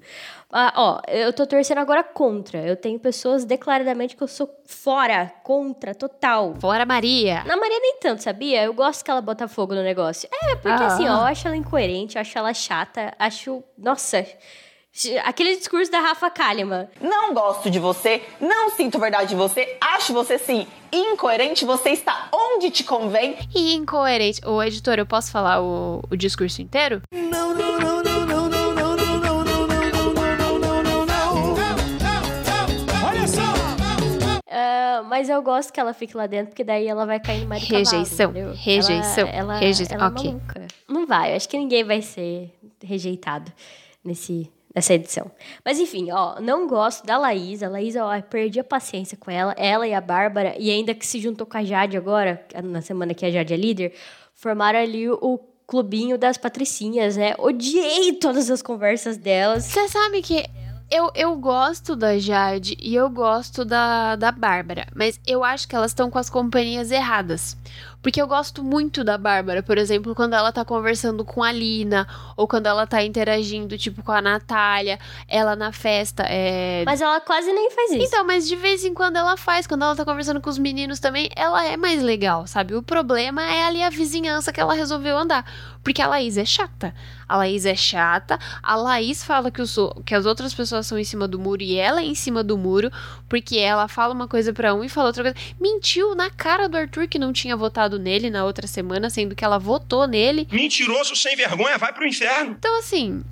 Ah, 0.51 0.73
ó, 0.75 1.01
eu 1.07 1.31
tô 1.31 1.47
torcendo 1.47 1.79
agora 1.79 2.03
contra. 2.03 2.40
Eu 2.57 2.75
tenho 2.75 2.99
pessoas 2.99 3.45
declaradamente 3.45 4.15
que 4.15 4.23
eu 4.23 4.27
sou 4.27 4.49
fora, 4.65 5.31
contra, 5.43 5.93
total. 5.93 6.55
Fora 6.59 6.85
Maria. 6.85 7.43
Na 7.45 7.55
Maria 7.57 7.79
nem 7.79 7.97
tanto, 7.99 8.23
sabia? 8.23 8.63
Eu 8.63 8.73
gosto 8.73 9.03
que 9.05 9.11
ela 9.11 9.21
bota 9.21 9.47
fogo 9.47 9.73
no 9.75 9.83
negócio. 9.83 10.27
É, 10.31 10.55
porque 10.55 10.83
Ah. 10.83 10.87
assim, 10.87 11.07
ó, 11.07 11.13
eu 11.13 11.25
acho 11.25 11.47
ela 11.47 11.55
incoerente, 11.57 12.15
eu 12.15 12.21
acho 12.21 12.37
ela 12.37 12.53
chata, 12.53 13.13
acho. 13.19 13.63
Nossa. 13.77 14.25
Aquele 15.23 15.55
discurso 15.55 15.89
da 15.89 16.01
Rafa 16.01 16.29
Kalimann. 16.29 16.85
Não 16.99 17.33
gosto 17.33 17.69
de 17.69 17.79
você, 17.79 18.21
não 18.41 18.71
sinto 18.71 18.99
verdade 18.99 19.33
em 19.33 19.37
você, 19.37 19.77
acho 19.79 20.11
você 20.11 20.37
sim 20.37 20.67
incoerente, 20.91 21.63
você 21.63 21.91
está 21.91 22.27
onde 22.33 22.69
te 22.69 22.83
convém. 22.83 23.37
E 23.55 23.73
incoerente. 23.73 24.45
Ô, 24.45 24.61
editor, 24.61 24.95
eu 24.99 25.05
posso 25.05 25.31
falar 25.31 25.61
o, 25.61 26.03
o 26.11 26.17
discurso 26.17 26.61
inteiro? 26.61 27.01
Não, 27.13 27.53
não, 27.53 27.79
mas 35.11 35.27
eu 35.27 35.41
gosto 35.41 35.73
que 35.73 35.79
ela 35.79 35.93
fique 35.93 36.15
lá 36.15 36.25
dentro, 36.25 36.51
porque 36.51 36.63
daí 36.63 36.87
ela 36.87 37.05
vai 37.05 37.19
cair 37.19 37.41
no 37.41 37.49
mar 37.49 37.59
do 37.59 37.65
Rejeição, 37.65 38.31
cavalo, 38.31 38.55
rejeição, 38.55 39.27
Ela, 39.27 39.37
ela, 39.37 39.57
rejeição, 39.57 39.97
ela 39.97 40.07
ok. 40.07 40.29
é 40.29 40.31
maluca. 40.31 40.67
Não 40.87 41.05
vai, 41.05 41.33
eu 41.33 41.35
acho 41.35 41.49
que 41.49 41.57
ninguém 41.57 41.83
vai 41.83 42.01
ser 42.01 42.49
rejeitado 42.81 43.51
nesse, 44.05 44.49
nessa 44.73 44.93
edição. 44.93 45.29
Mas 45.65 45.81
enfim, 45.81 46.11
ó, 46.11 46.39
não 46.39 46.65
gosto 46.65 47.05
da 47.05 47.17
Laís. 47.17 47.61
A 47.61 47.67
Laís, 47.67 47.93
ó, 47.97 48.21
perdi 48.21 48.61
a 48.61 48.63
paciência 48.63 49.17
com 49.17 49.29
ela. 49.29 49.53
Ela 49.57 49.85
e 49.85 49.93
a 49.93 49.99
Bárbara, 49.99 50.55
e 50.57 50.71
ainda 50.71 50.95
que 50.95 51.05
se 51.05 51.19
juntou 51.19 51.45
com 51.45 51.57
a 51.57 51.63
Jade 51.65 51.97
agora, 51.97 52.41
na 52.63 52.81
semana 52.81 53.13
que 53.13 53.25
a 53.25 53.29
Jade 53.29 53.53
é 53.53 53.57
líder, 53.57 53.93
formaram 54.33 54.79
ali 54.79 55.09
o 55.09 55.37
clubinho 55.67 56.17
das 56.17 56.37
patricinhas, 56.37 57.17
né? 57.17 57.35
Odiei 57.37 58.13
todas 58.13 58.49
as 58.49 58.61
conversas 58.61 59.17
delas. 59.17 59.65
Você 59.65 59.89
sabe 59.89 60.21
que 60.21 60.45
eu, 60.91 61.09
eu 61.15 61.37
gosto 61.37 61.95
da 61.95 62.19
Jade 62.19 62.77
e 62.81 62.93
eu 62.93 63.09
gosto 63.09 63.63
da, 63.63 64.17
da 64.17 64.29
Bárbara, 64.29 64.85
mas 64.93 65.17
eu 65.25 65.41
acho 65.41 65.65
que 65.65 65.75
elas 65.75 65.91
estão 65.91 66.11
com 66.11 66.19
as 66.19 66.29
companhias 66.29 66.91
erradas. 66.91 67.55
Porque 68.01 68.19
eu 68.21 68.27
gosto 68.27 68.63
muito 68.63 69.03
da 69.03 69.17
Bárbara, 69.17 69.61
por 69.61 69.77
exemplo, 69.77 70.15
quando 70.15 70.33
ela 70.33 70.51
tá 70.51 70.65
conversando 70.65 71.23
com 71.23 71.43
a 71.43 71.51
Lina, 71.51 72.07
ou 72.35 72.47
quando 72.47 72.65
ela 72.65 72.87
tá 72.87 73.03
interagindo, 73.03 73.77
tipo, 73.77 74.01
com 74.01 74.11
a 74.11 74.21
Natália, 74.21 74.97
ela 75.27 75.55
na 75.55 75.71
festa. 75.71 76.23
É... 76.27 76.83
Mas 76.85 76.99
ela 76.99 77.21
quase 77.21 77.51
nem 77.53 77.69
faz 77.69 77.91
isso. 77.91 78.03
Então, 78.03 78.25
mas 78.25 78.47
de 78.47 78.55
vez 78.55 78.83
em 78.83 78.93
quando 78.93 79.17
ela 79.17 79.37
faz, 79.37 79.67
quando 79.67 79.83
ela 79.83 79.95
tá 79.95 80.03
conversando 80.03 80.41
com 80.41 80.49
os 80.49 80.57
meninos 80.57 80.99
também, 80.99 81.29
ela 81.35 81.63
é 81.65 81.77
mais 81.77 82.01
legal, 82.01 82.47
sabe? 82.47 82.73
O 82.75 82.81
problema 82.81 83.43
é 83.43 83.65
ali 83.65 83.83
a 83.83 83.89
vizinhança 83.89 84.51
que 84.51 84.59
ela 84.59 84.73
resolveu 84.73 85.17
andar. 85.17 85.45
Porque 85.83 86.01
a 86.01 86.07
Laís 86.07 86.37
é 86.37 86.45
chata. 86.45 86.93
A 87.27 87.37
Laís 87.37 87.65
é 87.65 87.75
chata. 87.75 88.37
A 88.61 88.75
Laís 88.75 89.23
fala 89.23 89.49
que, 89.49 89.61
o- 89.61 90.01
que 90.05 90.13
as 90.13 90.25
outras 90.25 90.53
pessoas 90.53 90.85
são 90.85 90.97
em 90.97 91.03
cima 91.03 91.27
do 91.27 91.39
muro 91.39 91.61
e 91.63 91.75
ela 91.75 92.01
é 92.01 92.05
em 92.05 92.13
cima 92.13 92.43
do 92.43 92.55
muro, 92.57 92.91
porque 93.29 93.57
ela 93.57 93.87
fala 93.87 94.13
uma 94.13 94.27
coisa 94.27 94.53
pra 94.53 94.73
um 94.75 94.83
e 94.83 94.89
fala 94.89 95.07
outra 95.07 95.23
coisa. 95.23 95.37
Mentiu 95.59 96.13
na 96.15 96.29
cara 96.29 96.67
do 96.69 96.77
Arthur 96.77 97.07
que 97.07 97.17
não 97.17 97.33
tinha 97.33 97.55
votado 97.61 97.97
nele 97.97 98.29
na 98.29 98.43
outra 98.43 98.67
semana, 98.67 99.09
sendo 99.09 99.35
que 99.35 99.45
ela 99.45 99.57
votou 99.57 100.05
nele. 100.07 100.47
Mentiroso 100.51 101.15
sem 101.15 101.35
vergonha, 101.37 101.77
vai 101.77 101.93
pro 101.93 102.05
inferno. 102.05 102.55
Então, 102.59 102.77
assim, 102.79 103.23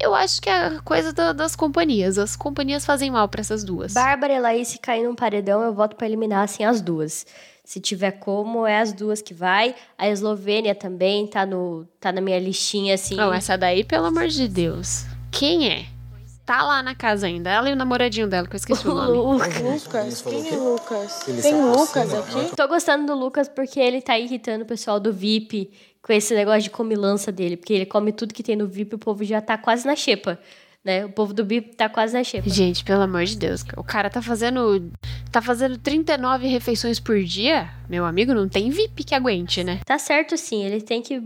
eu 0.00 0.14
acho 0.14 0.40
que 0.40 0.48
é 0.48 0.66
a 0.66 0.80
coisa 0.80 1.12
da- 1.12 1.32
das 1.32 1.54
companhias. 1.54 2.16
As 2.18 2.34
companhias 2.36 2.86
fazem 2.86 3.10
mal 3.10 3.28
pra 3.28 3.40
essas 3.42 3.62
duas. 3.64 3.92
Bárbara 3.92 4.32
e 4.32 4.40
Laís, 4.40 4.68
se 4.68 4.78
cair 4.78 5.02
num 5.04 5.14
paredão, 5.14 5.62
eu 5.62 5.74
voto 5.74 5.96
pra 5.96 6.06
eliminar, 6.06 6.44
assim, 6.44 6.64
as 6.64 6.80
duas. 6.80 7.26
Se 7.64 7.80
tiver 7.80 8.12
como, 8.12 8.66
é 8.66 8.78
as 8.80 8.92
duas 8.92 9.22
que 9.22 9.32
vai. 9.34 9.74
A 9.98 10.08
Eslovênia 10.08 10.74
também 10.74 11.26
tá, 11.26 11.44
no, 11.46 11.86
tá 11.98 12.12
na 12.12 12.20
minha 12.20 12.38
listinha, 12.38 12.94
assim. 12.94 13.16
Não, 13.16 13.32
essa 13.32 13.56
daí, 13.56 13.82
pelo 13.84 14.06
amor 14.06 14.28
de 14.28 14.46
Deus. 14.48 15.04
Quem 15.30 15.68
é? 15.70 15.86
Tá 16.44 16.62
lá 16.62 16.82
na 16.82 16.94
casa 16.94 17.26
ainda. 17.26 17.50
Ela 17.50 17.70
e 17.70 17.72
o 17.72 17.76
namoradinho 17.76 18.28
dela, 18.28 18.46
que 18.46 18.54
eu 18.54 18.58
esqueci 18.58 18.86
o 18.86 18.92
nome. 18.94 19.16
Lucas, 19.16 20.22
quem 20.22 20.48
é 20.48 20.56
Lucas? 20.56 21.28
Ele 21.28 21.42
Tem 21.42 21.54
Lucas 21.54 22.12
aproxima 22.14 22.42
aqui? 22.42 22.56
Tô 22.56 22.68
gostando 22.68 23.06
do 23.06 23.18
Lucas 23.18 23.48
porque 23.48 23.80
ele 23.80 24.02
tá 24.02 24.18
irritando 24.18 24.64
o 24.64 24.66
pessoal 24.66 25.00
do 25.00 25.12
VIP 25.12 25.70
com 26.02 26.12
esse 26.12 26.34
negócio 26.34 26.62
de 26.62 26.70
comilança 26.70 27.32
dele. 27.32 27.56
Porque 27.56 27.72
ele 27.72 27.86
come 27.86 28.12
tudo 28.12 28.34
que 28.34 28.42
tem 28.42 28.56
no 28.56 28.66
VIP 28.66 28.92
e 28.92 28.96
o 28.96 28.98
povo 28.98 29.24
já 29.24 29.40
tá 29.40 29.56
quase 29.56 29.86
na 29.86 29.96
xepa. 29.96 30.38
Né? 30.84 31.04
O 31.06 31.08
povo 31.08 31.32
do 31.32 31.46
VIP 31.46 31.76
tá 31.76 31.88
quase 31.88 32.12
na 32.12 32.22
xepa. 32.22 32.48
Gente, 32.48 32.84
pelo 32.84 33.00
amor 33.00 33.24
de 33.24 33.38
Deus. 33.38 33.64
O 33.76 33.82
cara 33.82 34.10
tá 34.10 34.20
fazendo. 34.20 34.92
Tá 35.32 35.40
fazendo 35.40 35.78
39 35.78 36.46
refeições 36.46 37.00
por 37.00 37.22
dia? 37.24 37.70
Meu 37.88 38.04
amigo, 38.04 38.34
não 38.34 38.48
tem 38.48 38.68
VIP 38.70 39.02
que 39.02 39.14
aguente, 39.14 39.64
né? 39.64 39.80
Tá 39.86 39.98
certo 39.98 40.36
sim, 40.36 40.62
ele 40.62 40.80
tem 40.80 41.00
que 41.00 41.20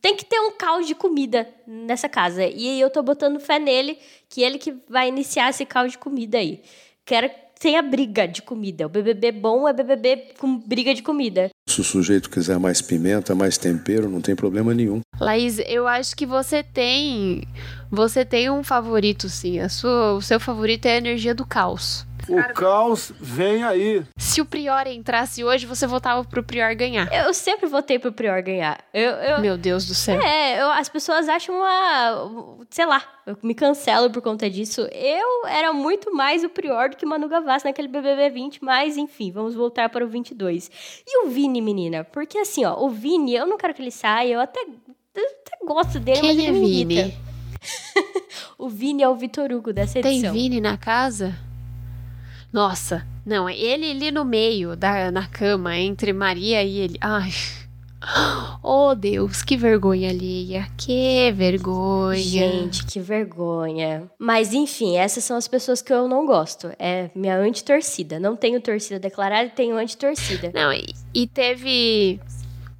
tem 0.00 0.16
que 0.16 0.24
ter 0.24 0.38
um 0.38 0.52
caos 0.52 0.86
de 0.86 0.94
comida 0.94 1.48
nessa 1.66 2.08
casa. 2.08 2.46
E 2.46 2.80
eu 2.80 2.88
tô 2.90 3.02
botando 3.02 3.40
fé 3.40 3.58
nele, 3.58 3.98
que 4.28 4.42
ele 4.42 4.56
que 4.56 4.74
vai 4.88 5.08
iniciar 5.08 5.50
esse 5.50 5.66
caos 5.66 5.92
de 5.92 5.98
comida 5.98 6.38
aí. 6.38 6.62
Quero 7.04 7.28
que 7.28 7.36
tenha 7.58 7.82
briga 7.82 8.26
de 8.26 8.40
comida. 8.42 8.86
O 8.86 8.88
BBB 8.88 9.32
bom 9.32 9.68
é 9.68 9.72
BBB 9.72 10.34
com 10.38 10.56
briga 10.56 10.94
de 10.94 11.02
comida. 11.02 11.50
Se 11.68 11.80
o 11.80 11.84
sujeito 11.84 12.28
quiser 12.28 12.58
mais 12.58 12.82
pimenta, 12.82 13.34
mais 13.34 13.56
tempero, 13.56 14.08
não 14.08 14.20
tem 14.20 14.34
problema 14.34 14.74
nenhum. 14.74 15.00
Laís, 15.18 15.58
eu 15.66 15.86
acho 15.86 16.14
que 16.16 16.26
você 16.26 16.62
tem. 16.62 17.44
Você 17.90 18.24
tem 18.24 18.50
um 18.50 18.62
favorito, 18.62 19.28
sim. 19.28 19.66
Sua, 19.68 20.14
o 20.14 20.20
seu 20.20 20.40
favorito 20.40 20.86
é 20.86 20.94
a 20.94 20.98
energia 20.98 21.34
do 21.34 21.46
caos. 21.46 22.06
O 22.28 22.54
caos 22.54 23.12
vem 23.20 23.64
aí. 23.64 24.02
Se 24.16 24.40
o 24.40 24.44
Prior 24.46 24.86
entrasse 24.86 25.42
hoje, 25.44 25.66
você 25.66 25.86
votava 25.86 26.24
pro 26.24 26.42
Prior 26.42 26.74
ganhar. 26.74 27.12
Eu 27.12 27.32
sempre 27.34 27.66
votei 27.68 27.98
pro 27.98 28.12
Prior 28.12 28.40
ganhar. 28.42 28.78
Eu, 28.92 29.10
eu- 29.12 29.40
Meu 29.40 29.56
Deus 29.58 29.86
do 29.86 29.94
céu. 29.94 30.20
É, 30.20 30.60
eu- 30.60 30.70
as 30.70 30.88
pessoas 30.88 31.28
acham 31.28 31.54
uma. 31.56 32.56
Sei 32.70 32.86
lá, 32.86 33.02
eu 33.26 33.36
me 33.42 33.54
cancelo 33.54 34.10
por 34.10 34.22
conta 34.22 34.48
disso. 34.48 34.82
Eu 34.92 35.46
era 35.46 35.72
muito 35.72 36.14
mais 36.14 36.44
o 36.44 36.48
Prior 36.48 36.90
do 36.90 36.96
que 36.96 37.04
Manu 37.06 37.28
Gavassi 37.28 37.64
naquele 37.66 37.88
BBB 37.88 38.30
20, 38.30 38.64
mas 38.64 38.96
enfim, 38.96 39.30
vamos 39.30 39.54
voltar 39.54 39.88
para 39.88 40.04
o 40.04 40.08
22. 40.08 40.70
E 41.06 41.24
o 41.26 41.28
Vini, 41.30 41.60
menina? 41.60 42.04
Porque 42.04 42.38
assim, 42.38 42.64
ó, 42.64 42.78
o 42.82 42.88
Vini, 42.88 43.34
eu 43.34 43.46
não 43.46 43.56
quero 43.58 43.74
que 43.74 43.82
ele 43.82 43.90
saia, 43.90 44.34
eu 44.34 44.40
até, 44.40 44.60
eu 44.60 45.24
até 45.24 45.66
gosto 45.66 45.98
dele, 46.00 46.20
mas 46.22 46.36
Quem 46.36 46.46
ele 46.46 46.46
é 46.46 46.52
Vini? 46.52 47.14
o 48.58 48.68
Vini 48.68 49.02
é 49.02 49.08
o 49.08 49.14
Vitor 49.14 49.52
Hugo 49.52 49.72
dessa 49.72 50.00
Tem 50.00 50.18
edição. 50.18 50.32
Vini 50.32 50.60
na 50.60 50.76
casa? 50.76 51.34
Nossa, 52.52 53.06
não, 53.24 53.48
ele 53.48 53.90
ali 53.90 54.10
no 54.10 54.24
meio, 54.24 54.76
da, 54.76 55.10
na 55.10 55.26
cama, 55.26 55.76
entre 55.76 56.12
Maria 56.12 56.62
e 56.62 56.78
ele. 56.78 56.98
Ai. 57.00 57.30
Oh, 58.64 58.94
Deus, 58.96 59.42
que 59.42 59.56
vergonha 59.56 60.10
alheia. 60.10 60.66
Que 60.76 61.30
vergonha. 61.32 62.16
Gente, 62.16 62.84
que 62.84 62.98
vergonha. 62.98 64.10
Mas 64.18 64.52
enfim, 64.52 64.96
essas 64.96 65.22
são 65.22 65.36
as 65.36 65.46
pessoas 65.46 65.80
que 65.80 65.92
eu 65.92 66.08
não 66.08 66.26
gosto. 66.26 66.72
É 66.78 67.10
minha 67.14 67.36
anti-torcida. 67.36 68.18
Não 68.18 68.34
tenho 68.34 68.60
torcida 68.60 68.98
declarada, 68.98 69.48
tenho 69.50 69.76
anti-torcida. 69.76 70.50
Não, 70.52 70.72
e, 70.72 70.86
e 71.14 71.26
teve. 71.26 72.20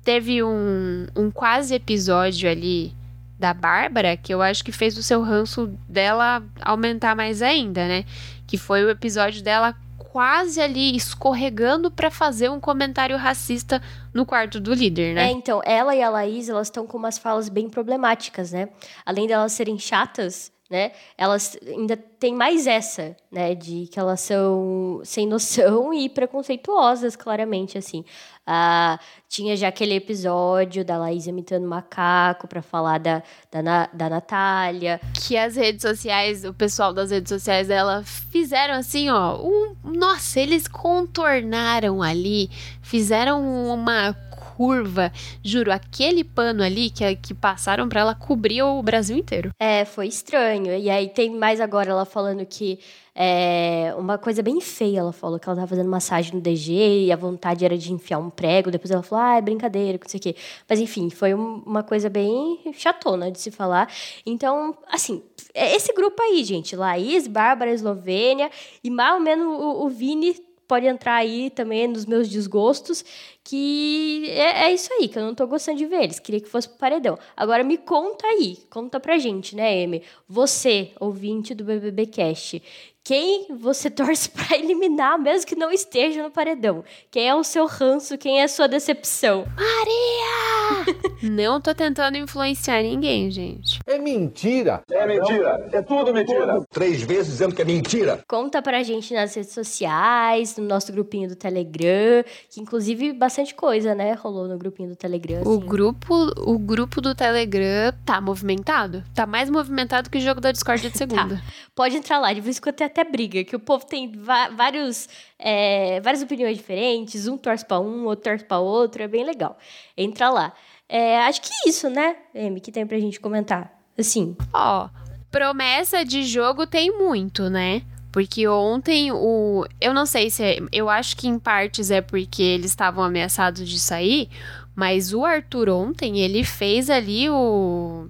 Teve 0.05 0.43
um, 0.43 1.07
um 1.15 1.31
quase 1.31 1.77
episódio 1.77 2.51
ali 2.51 2.93
da 3.39 3.55
Bárbara 3.55 4.17
que 4.17 4.35
eu 4.35 4.43
acho 4.43 4.65
que 4.65 4.73
fez 4.73 4.97
o 4.99 5.03
seu 5.03 5.23
ranço 5.23 5.73
dela 5.89 6.43
aumentar 6.61 7.15
mais 7.15 7.41
ainda, 7.41 7.87
né? 7.87 8.05
Que 8.53 8.59
foi 8.59 8.85
o 8.85 8.91
episódio 8.91 9.43
dela 9.43 9.75
quase 9.97 10.61
ali 10.61 10.95
escorregando 10.95 11.91
pra 11.91 12.11
fazer 12.11 12.51
um 12.51 12.61
comentário 12.61 13.17
racista 13.17 13.81
no 14.13 14.27
quarto 14.27 14.61
do 14.61 14.75
líder, 14.75 15.15
né? 15.15 15.29
É, 15.29 15.31
então, 15.31 15.63
ela 15.65 15.97
e 15.97 16.03
a 16.03 16.11
Laís, 16.11 16.51
elas 16.51 16.67
estão 16.67 16.87
com 16.87 16.99
umas 16.99 17.17
falas 17.17 17.49
bem 17.49 17.71
problemáticas, 17.71 18.53
né? 18.53 18.69
Além 19.07 19.27
delas 19.27 19.53
serem 19.53 19.79
chatas, 19.79 20.53
né? 20.73 20.93
Elas 21.19 21.55
ainda 21.67 21.99
tem 21.99 22.35
mais 22.35 22.67
essa, 22.67 23.15
né? 23.31 23.55
De 23.55 23.87
que 23.93 24.01
elas 24.01 24.23
são 24.23 25.03
sem 25.05 25.27
noção 25.29 25.93
e 25.93 26.09
preconceituosas, 26.09 27.15
claramente, 27.15 27.77
assim. 27.77 28.03
Ah, 28.47 28.99
tinha 29.29 29.55
já 29.55 29.69
aquele 29.69 29.95
episódio 29.95 30.83
da 30.83 30.97
Laís 30.97 31.27
imitando 31.27 31.69
macaco 31.69 32.49
pra 32.49 32.63
falar 32.63 32.99
da, 32.99 33.23
da, 33.51 33.87
da 33.93 34.09
Natália. 34.09 34.99
que 35.13 35.37
as 35.37 35.57
redes 35.57 35.83
sociais, 35.83 36.43
o 36.43 36.55
pessoal 36.55 36.95
das 36.95 37.11
redes 37.11 37.29
sociais 37.29 37.69
dela 37.69 38.03
fizeram 38.03 38.75
assim, 38.75 39.11
ó, 39.11 39.37
um, 39.41 39.77
nossa, 39.85 40.41
eles 40.41 40.67
contornaram 40.67 42.03
ali, 42.03 42.51
fizeram 42.81 43.43
uma 43.69 44.17
curva, 44.67 45.11
juro, 45.43 45.73
aquele 45.73 46.23
pano 46.23 46.63
ali 46.63 46.89
que, 46.89 47.17
que 47.17 47.35
passaram 47.35 47.89
pra 47.89 48.01
ela 48.01 48.15
cobria 48.15 48.65
o 48.65 48.81
Brasil 48.81 49.17
inteiro. 49.17 49.51
É, 49.59 49.85
foi 49.85 50.07
estranho. 50.07 50.73
E 50.79 50.89
aí 50.89 51.09
tem 51.09 51.31
mais 51.31 51.61
agora 51.61 51.91
ela 51.91 52.05
falando 52.05 52.47
que 52.47 52.79
é 53.13 53.93
uma 53.99 54.17
coisa 54.19 54.41
bem 54.41 54.61
feia. 54.61 55.01
Ela 55.01 55.13
falou 55.13 55.41
que 55.41 55.49
ela 55.49 55.57
tava 55.57 55.67
fazendo 55.67 55.89
massagem 55.91 56.35
no 56.35 56.41
DG 56.41 57.07
e 57.07 57.11
a 57.13 57.17
vontade 57.17 57.65
era 57.65 57.77
de 57.77 57.93
enfiar 57.93 58.19
um 58.21 58.31
prego. 58.31 58.71
Depois 58.71 58.93
ela 58.93 59.03
falou, 59.03 59.25
ah, 59.25 59.37
é 59.37 59.41
brincadeira, 59.41 59.99
não 60.01 60.09
sei 60.09 60.19
o 60.19 60.23
quê. 60.23 60.37
Mas 60.69 60.79
enfim, 60.79 61.11
foi 61.11 61.35
um- 61.35 61.63
uma 61.67 61.83
coisa 61.83 62.09
bem 62.09 62.61
chatona 62.75 63.33
de 63.33 63.41
se 63.41 63.51
falar. 63.51 63.89
Então, 64.25 64.77
assim, 64.89 65.25
é 65.53 65.75
esse 65.75 65.93
grupo 65.93 66.23
aí, 66.23 66.45
gente. 66.45 66.77
Laís, 66.77 67.27
Bárbara, 67.27 67.73
Eslovênia 67.73 68.49
e 68.85 68.89
mais 68.91 69.15
ou 69.15 69.21
menos 69.21 69.45
o, 69.45 69.87
o 69.87 69.89
Vini 69.89 70.37
pode 70.73 70.87
entrar 70.87 71.17
aí 71.17 71.51
também 71.51 71.87
nos 71.87 72.07
meus 72.07 72.27
desgostos, 72.31 73.05
que 73.45 74.25
é, 74.31 74.69
é 74.69 74.73
isso 74.73 74.91
aí, 74.95 75.07
que 75.07 75.19
eu 75.19 75.23
não 75.23 75.35
tô 75.35 75.47
gostando 75.47 75.77
de 75.77 75.85
ver 75.85 76.05
eles. 76.05 76.19
Queria 76.19 76.41
que 76.41 76.49
fosse 76.49 76.67
pro 76.67 76.79
paredão. 76.79 77.19
Agora 77.37 77.63
me 77.63 77.77
conta 77.77 78.27
aí, 78.27 78.57
conta 78.71 78.99
pra 78.99 79.19
gente, 79.19 79.55
né, 79.55 79.85
Amy? 79.85 80.03
Você, 80.27 80.93
ouvinte 80.99 81.55
do 81.55 81.63
BBB 81.63 82.07
Cast, 82.07 82.63
quem 83.05 83.49
você 83.57 83.91
torce 83.91 84.31
pra 84.31 84.57
eliminar, 84.57 85.19
mesmo 85.19 85.47
que 85.47 85.57
não 85.57 85.71
esteja 85.71 86.23
no 86.23 86.31
paredão? 86.31 86.85
Quem 87.11 87.29
é 87.29 87.35
o 87.35 87.43
seu 87.43 87.67
ranço? 87.67 88.17
Quem 88.17 88.41
é 88.41 88.45
a 88.45 88.49
sua 88.49 88.69
decepção? 88.69 89.45
Maria! 89.57 91.13
Não 91.23 91.61
tô 91.61 91.75
tentando 91.75 92.17
influenciar 92.17 92.83
ninguém, 92.83 93.31
gente. 93.31 93.79
É 93.87 93.97
mentira. 93.99 94.83
É 94.91 95.07
mentira. 95.07 95.69
É 95.73 95.81
tudo 95.81 96.13
mentira. 96.13 96.61
Três 96.71 97.03
vezes 97.03 97.33
dizendo 97.33 97.55
que 97.55 97.63
é 97.63 97.65
mentira. 97.65 98.21
Conta 98.27 98.61
pra 98.61 98.83
gente 98.83 99.15
nas 99.15 99.35
redes 99.35 99.53
sociais, 99.53 100.57
no 100.57 100.65
nosso 100.65 100.93
grupinho 100.93 101.29
do 101.29 101.37
Telegram, 101.37 102.25
que 102.51 102.61
inclusive 102.61 103.13
bastante 103.13 103.55
coisa, 103.55 103.95
né, 103.95 104.15
rolou 104.15 104.49
no 104.49 104.59
grupinho 104.59 104.89
do 104.89 104.97
Telegram. 104.97 105.43
O 105.45 105.59
assim. 105.59 105.67
grupo, 105.67 106.15
o 106.39 106.59
grupo 106.59 107.01
do 107.01 107.15
Telegram 107.15 107.93
tá 108.05 108.21
movimentado. 108.21 109.05
Tá 109.15 109.27
mais 109.27 109.49
movimentado 109.49 110.11
que 110.11 110.19
o 110.19 110.21
jogo 110.21 110.41
da 110.41 110.51
Discord 110.51 110.91
de 110.91 110.97
segunda. 110.99 111.41
Pode 111.75 111.97
entrar 111.97 112.19
lá, 112.19 112.33
de 112.33 112.41
vez 112.41 112.59
em 112.59 112.61
quando 112.61 112.75
tem 112.75 112.87
até 112.93 113.05
briga, 113.05 113.43
que 113.43 113.57
o 113.57 113.61
povo 113.61 113.85
tem 113.85 114.13
vários, 114.57 115.09
é, 115.39 116.01
várias 116.01 116.23
opiniões 116.23 116.57
diferentes, 116.57 117.27
um 117.27 117.37
torce 117.37 117.65
pra 117.65 117.81
um, 117.81 118.05
outro 118.05 118.31
torce 118.31 118.45
pra 118.45 118.59
outro, 118.59 119.03
é 119.03 119.09
bem 119.09 119.25
legal. 119.25 119.59
Entra 119.97 120.31
lá. 120.31 120.53
É, 120.89 121.23
acho 121.23 121.41
que 121.41 121.51
isso, 121.67 121.89
né, 121.89 122.17
Amy, 122.35 122.61
que 122.61 122.71
tem 122.71 122.87
pra 122.87 122.99
gente 122.99 123.19
comentar. 123.19 123.73
Assim. 123.99 124.37
Ó, 124.53 124.89
promessa 125.31 126.05
de 126.05 126.23
jogo 126.23 126.67
tem 126.67 126.91
muito, 126.91 127.49
né? 127.49 127.83
Porque 128.13 128.47
ontem 128.47 129.11
o. 129.11 129.67
Eu 129.81 129.95
não 129.95 130.05
sei 130.05 130.29
se 130.29 130.43
é. 130.43 130.59
Eu 130.71 130.91
acho 130.91 131.17
que 131.17 131.27
em 131.27 131.39
partes 131.39 131.91
é 131.91 132.03
porque 132.03 132.43
eles 132.43 132.71
estavam 132.71 133.03
ameaçados 133.03 133.67
de 133.67 133.81
sair. 133.81 134.29
Mas 134.75 135.15
o 135.15 135.25
Arthur 135.25 135.71
ontem, 135.71 136.21
ele 136.21 136.45
fez 136.45 136.91
ali 136.91 137.31
o. 137.31 138.09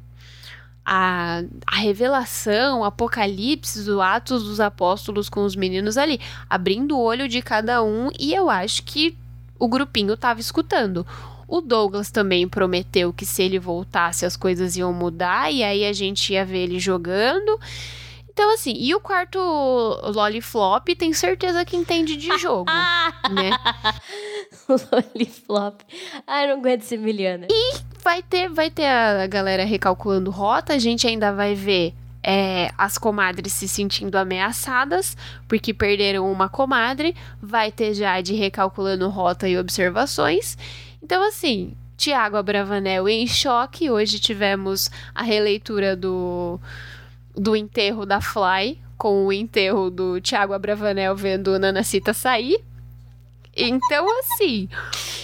A, 0.85 1.43
a 1.67 1.77
revelação, 1.77 2.81
o 2.81 2.85
apocalipse, 2.85 3.89
o 3.91 4.01
Atos 4.01 4.43
dos 4.43 4.59
Apóstolos 4.59 5.29
com 5.29 5.45
os 5.45 5.55
meninos 5.55 5.97
ali, 5.97 6.21
abrindo 6.51 6.97
o 6.97 7.03
olho 7.03 7.29
de 7.29 7.41
cada 7.41 7.83
um, 7.83 8.09
e 8.19 8.35
eu 8.35 8.51
acho 8.51 8.83
que 8.83 9.17
o 9.59 9.69
grupinho 9.69 10.17
tava 10.17 10.41
escutando. 10.41 11.07
O 11.47 11.61
Douglas 11.61 12.11
também 12.11 12.49
prometeu 12.49 13.13
que 13.13 13.27
se 13.27 13.43
ele 13.43 13.59
voltasse 13.59 14.25
as 14.25 14.37
coisas 14.37 14.77
iam 14.77 14.93
mudar 14.93 15.53
e 15.53 15.63
aí 15.63 15.85
a 15.85 15.93
gente 15.93 16.33
ia 16.33 16.45
ver 16.45 16.65
ele 16.65 16.81
jogando. 16.81 17.61
Então, 18.33 18.53
assim, 18.55 18.73
e 18.75 18.95
o 18.95 19.01
quarto 19.01 19.39
Loliflop 19.39 20.89
tem 20.97 21.13
certeza 21.13 21.65
que 21.67 21.77
entende 21.77 22.17
de 22.17 22.39
jogo, 22.39 22.71
né? 23.31 23.51
Loliflop. 24.69 25.83
Ai, 26.27 26.47
não 26.49 26.59
aguento 26.59 26.83
ser 26.83 26.97
Miliana. 26.97 27.47
E 27.51 27.79
vai 28.03 28.23
ter, 28.23 28.49
vai 28.49 28.71
ter 28.71 28.87
a 28.87 29.27
galera 29.27 29.65
recalculando 29.65 30.31
rota, 30.31 30.73
a 30.73 30.79
gente 30.79 31.07
ainda 31.07 31.31
vai 31.31 31.55
ver 31.55 31.95
é, 32.23 32.71
as 32.79 32.97
comadres 32.97 33.53
se 33.53 33.69
sentindo 33.69 34.17
ameaçadas 34.17 35.15
porque 35.47 35.75
perderam 35.75 36.31
uma 36.31 36.49
comadre, 36.49 37.15
vai 37.41 37.71
ter 37.71 37.93
Jade 37.93 38.35
recalculando 38.35 39.11
rota 39.11 39.47
e 39.47 39.59
observações. 39.59 40.57
Então, 41.03 41.23
assim, 41.27 41.77
Tiago 41.99 42.37
Abravanel 42.37 43.09
em 43.09 43.27
choque. 43.27 43.91
Hoje 43.91 44.19
tivemos 44.19 44.91
a 45.15 45.23
releitura 45.23 45.95
do, 45.95 46.59
do 47.35 47.57
enterro 47.57 48.05
da 48.05 48.21
Fly, 48.21 48.81
com 48.97 49.27
o 49.27 49.33
enterro 49.33 49.91
do 49.91 50.21
Tiago 50.21 50.53
Abravanel 50.53 51.17
vendo 51.17 51.59
Nanacita 51.59 52.13
sair. 52.15 52.63
Então, 53.57 54.07
assim. 54.21 54.69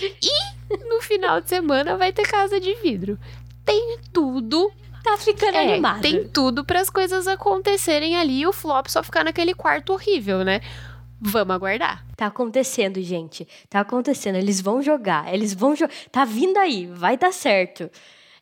E 0.02 0.84
no 0.88 1.00
final 1.00 1.40
de 1.40 1.48
semana 1.48 1.96
vai 1.96 2.12
ter 2.12 2.26
casa 2.26 2.60
de 2.60 2.74
vidro. 2.74 3.18
Tem 3.64 3.98
tudo. 4.12 4.70
Tá 5.02 5.16
ficando 5.16 5.56
é, 5.56 5.72
animado. 5.72 6.02
Tem 6.02 6.26
tudo 6.28 6.64
para 6.64 6.80
as 6.80 6.90
coisas 6.90 7.26
acontecerem 7.26 8.16
ali 8.16 8.40
e 8.40 8.46
o 8.46 8.52
flop 8.52 8.88
só 8.88 9.02
ficar 9.02 9.24
naquele 9.24 9.54
quarto 9.54 9.92
horrível, 9.92 10.44
né? 10.44 10.60
Vamos 11.20 11.54
aguardar. 11.54 12.04
Tá 12.16 12.26
acontecendo, 12.26 13.02
gente. 13.02 13.46
Tá 13.68 13.80
acontecendo. 13.80 14.36
Eles 14.36 14.60
vão 14.60 14.82
jogar. 14.82 15.32
Eles 15.32 15.52
vão 15.54 15.74
jogar. 15.74 15.92
Tá 16.12 16.24
vindo 16.24 16.58
aí. 16.58 16.86
Vai 16.86 17.16
dar 17.16 17.32
certo. 17.32 17.90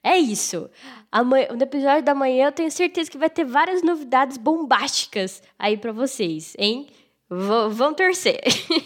É 0.07 0.17
isso. 0.17 0.71
Amanhã, 1.11 1.49
no 1.51 1.61
episódio 1.61 2.05
da 2.05 2.15
manhã 2.15 2.47
eu 2.47 2.53
tenho 2.53 2.71
certeza 2.71 3.11
que 3.11 3.19
vai 3.19 3.29
ter 3.29 3.45
várias 3.45 3.83
novidades 3.83 4.37
bombásticas 4.37 5.43
aí 5.59 5.77
para 5.77 5.91
vocês, 5.91 6.55
hein? 6.57 6.87
V 7.29 7.71
vão 7.71 7.93
torcer. 7.93 8.41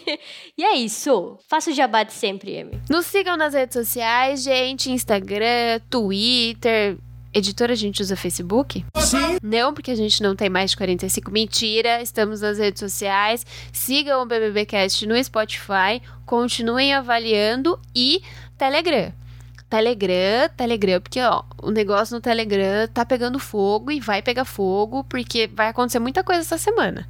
e 0.57 0.63
é 0.63 0.73
isso. 0.77 1.37
Faça 1.47 1.69
o 1.69 1.73
jabá 1.75 2.01
de 2.01 2.11
sempre, 2.11 2.59
Amy. 2.59 2.81
Nos 2.89 3.05
sigam 3.05 3.37
nas 3.37 3.53
redes 3.53 3.75
sociais, 3.75 4.41
gente. 4.41 4.89
Instagram, 4.89 5.79
Twitter. 5.91 6.97
Editora, 7.31 7.73
a 7.73 7.75
gente 7.75 8.01
usa 8.01 8.15
Facebook? 8.15 8.83
Sim. 8.97 9.37
Não, 9.43 9.75
porque 9.75 9.91
a 9.91 9.95
gente 9.95 10.23
não 10.23 10.35
tem 10.35 10.49
mais 10.49 10.71
de 10.71 10.77
45. 10.77 11.29
Mentira, 11.29 12.01
estamos 12.01 12.41
nas 12.41 12.57
redes 12.57 12.79
sociais. 12.79 13.45
Sigam 13.71 14.23
o 14.23 14.25
BBBcast 14.25 15.05
no 15.05 15.23
Spotify. 15.23 16.01
Continuem 16.25 16.95
avaliando. 16.95 17.79
E 17.95 18.23
Telegram. 18.57 19.13
Telegram, 19.71 20.49
Telegram, 20.57 20.99
porque 20.99 21.21
ó, 21.21 21.43
o 21.63 21.71
negócio 21.71 22.13
no 22.13 22.19
Telegram 22.19 22.89
tá 22.93 23.05
pegando 23.05 23.39
fogo 23.39 23.89
e 23.89 24.01
vai 24.01 24.21
pegar 24.21 24.43
fogo, 24.43 25.01
porque 25.05 25.49
vai 25.55 25.69
acontecer 25.69 25.97
muita 25.97 26.25
coisa 26.25 26.41
essa 26.41 26.57
semana. 26.57 27.07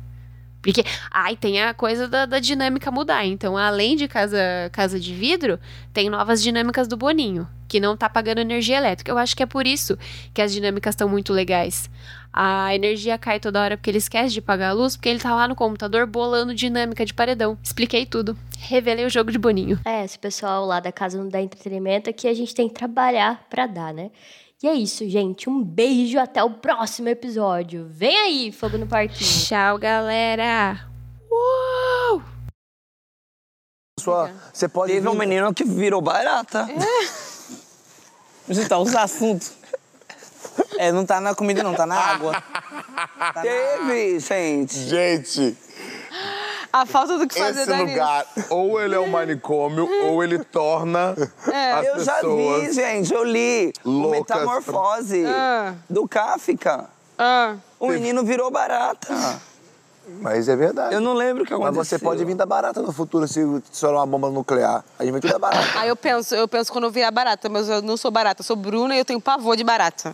Porque, 0.61 0.83
ai, 1.09 1.35
tem 1.35 1.59
a 1.59 1.73
coisa 1.73 2.07
da, 2.07 2.27
da, 2.27 2.37
dinâmica 2.37 2.91
mudar. 2.91 3.25
Então, 3.25 3.57
além 3.57 3.95
de 3.95 4.07
casa, 4.07 4.37
casa 4.71 4.99
de 4.99 5.11
vidro, 5.11 5.59
tem 5.91 6.07
novas 6.07 6.39
dinâmicas 6.39 6.87
do 6.87 6.95
Boninho, 6.95 7.49
que 7.71 7.79
não 7.79 7.95
tá 7.95 8.09
pagando 8.09 8.41
energia 8.41 8.75
elétrica. 8.75 9.09
Eu 9.09 9.17
acho 9.17 9.33
que 9.33 9.41
é 9.41 9.45
por 9.45 9.65
isso 9.65 9.97
que 10.33 10.41
as 10.41 10.51
dinâmicas 10.51 10.91
estão 10.91 11.07
muito 11.07 11.31
legais. 11.31 11.89
A 12.33 12.75
energia 12.75 13.17
cai 13.17 13.39
toda 13.39 13.61
hora 13.61 13.77
porque 13.77 13.89
ele 13.89 13.97
esquece 13.97 14.33
de 14.33 14.41
pagar 14.41 14.71
a 14.71 14.73
luz, 14.73 14.97
porque 14.97 15.07
ele 15.07 15.19
tá 15.19 15.33
lá 15.33 15.47
no 15.47 15.55
computador 15.55 16.05
bolando 16.05 16.53
dinâmica 16.53 17.05
de 17.05 17.13
paredão. 17.13 17.57
Expliquei 17.63 18.05
tudo. 18.05 18.37
Revelei 18.59 19.05
o 19.05 19.09
jogo 19.09 19.31
de 19.31 19.37
Boninho. 19.37 19.79
É, 19.85 20.03
esse 20.03 20.19
pessoal 20.19 20.65
lá 20.65 20.81
da 20.81 20.91
casa 20.91 21.17
não 21.17 21.29
dá 21.29 21.41
entretenimento, 21.41 22.09
aqui 22.09 22.27
a 22.27 22.33
gente 22.33 22.53
tem 22.53 22.67
que 22.67 22.73
trabalhar 22.73 23.45
pra 23.49 23.65
dar, 23.67 23.93
né? 23.93 24.11
E 24.61 24.67
é 24.67 24.73
isso, 24.73 25.07
gente. 25.09 25.49
Um 25.49 25.63
beijo 25.63 26.19
até 26.19 26.43
o 26.43 26.49
próximo 26.49 27.07
episódio. 27.07 27.87
Vem 27.89 28.17
aí, 28.17 28.51
Fogo 28.51 28.77
no 28.77 28.85
Parquinho. 28.85 29.45
Tchau, 29.45 29.77
galera. 29.77 30.77
Uou! 31.31 32.21
Sua, 33.97 34.29
você 34.51 34.67
pode 34.67 34.91
Teve 34.91 35.07
um 35.07 35.13
menino 35.13 35.53
que 35.53 35.63
virou 35.63 36.01
barata. 36.01 36.67
É. 36.69 37.20
Você 38.51 38.67
tá 38.67 38.77
os 38.77 38.93
assuntos. 38.95 39.53
É, 40.77 40.91
não 40.91 41.05
tá 41.05 41.21
na 41.21 41.33
comida, 41.33 41.63
não, 41.63 41.73
tá 41.73 41.85
na 41.85 41.95
água. 41.95 42.43
Tá 43.17 43.41
Teve, 43.41 44.19
gente. 44.19 44.77
Gente. 44.77 45.57
A 46.73 46.85
falta 46.85 47.17
do 47.17 47.27
que 47.27 47.37
fazer 47.39 47.61
Esse 47.61 47.71
lugar, 47.73 48.25
ou 48.49 48.81
ele 48.81 48.93
é 48.95 48.99
um 48.99 49.07
manicômio, 49.09 49.87
ou 50.05 50.23
ele 50.23 50.39
torna 50.43 51.15
É. 51.51 51.71
as 51.73 51.85
eu 51.87 52.03
já 52.03 52.13
pessoas 52.15 52.63
vi, 52.67 52.73
gente, 52.73 53.13
eu 53.13 53.23
li. 53.23 53.73
Loucas 53.85 54.19
Metamorfose 54.19 55.25
Ah. 55.25 55.73
do 55.89 56.07
Kafka. 56.07 56.85
Ah. 57.17 57.55
O 57.79 57.87
menino 57.87 58.23
virou 58.23 58.51
barata. 58.51 59.41
Mas 60.19 60.49
é 60.49 60.55
verdade. 60.55 60.93
Eu 60.93 61.01
não 61.01 61.13
lembro 61.13 61.43
o 61.43 61.45
que 61.45 61.53
Mas 61.53 61.61
aconteceu. 61.61 61.99
você 61.99 62.03
pode 62.03 62.25
vir 62.25 62.35
da 62.35 62.45
barata 62.45 62.81
no 62.81 62.91
futuro 62.91 63.27
se 63.27 63.39
estourar 63.71 63.99
uma 63.99 64.07
bomba 64.07 64.29
nuclear. 64.29 64.83
A 64.97 65.03
gente 65.03 65.11
vai 65.11 65.21
tudo 65.21 65.31
da 65.33 65.39
barata. 65.39 65.79
Aí 65.79 65.89
eu 65.89 65.95
penso, 65.95 66.35
eu 66.35 66.47
penso 66.47 66.71
quando 66.71 66.85
eu 66.85 66.91
virar 66.91 67.11
barata, 67.11 67.47
mas 67.49 67.69
eu 67.69 67.81
não 67.81 67.95
sou 67.97 68.11
barata, 68.11 68.41
eu 68.41 68.45
sou 68.45 68.55
Bruna 68.55 68.95
e 68.95 68.99
eu 68.99 69.05
tenho 69.05 69.21
pavor 69.21 69.55
de 69.55 69.63
barata. 69.63 70.13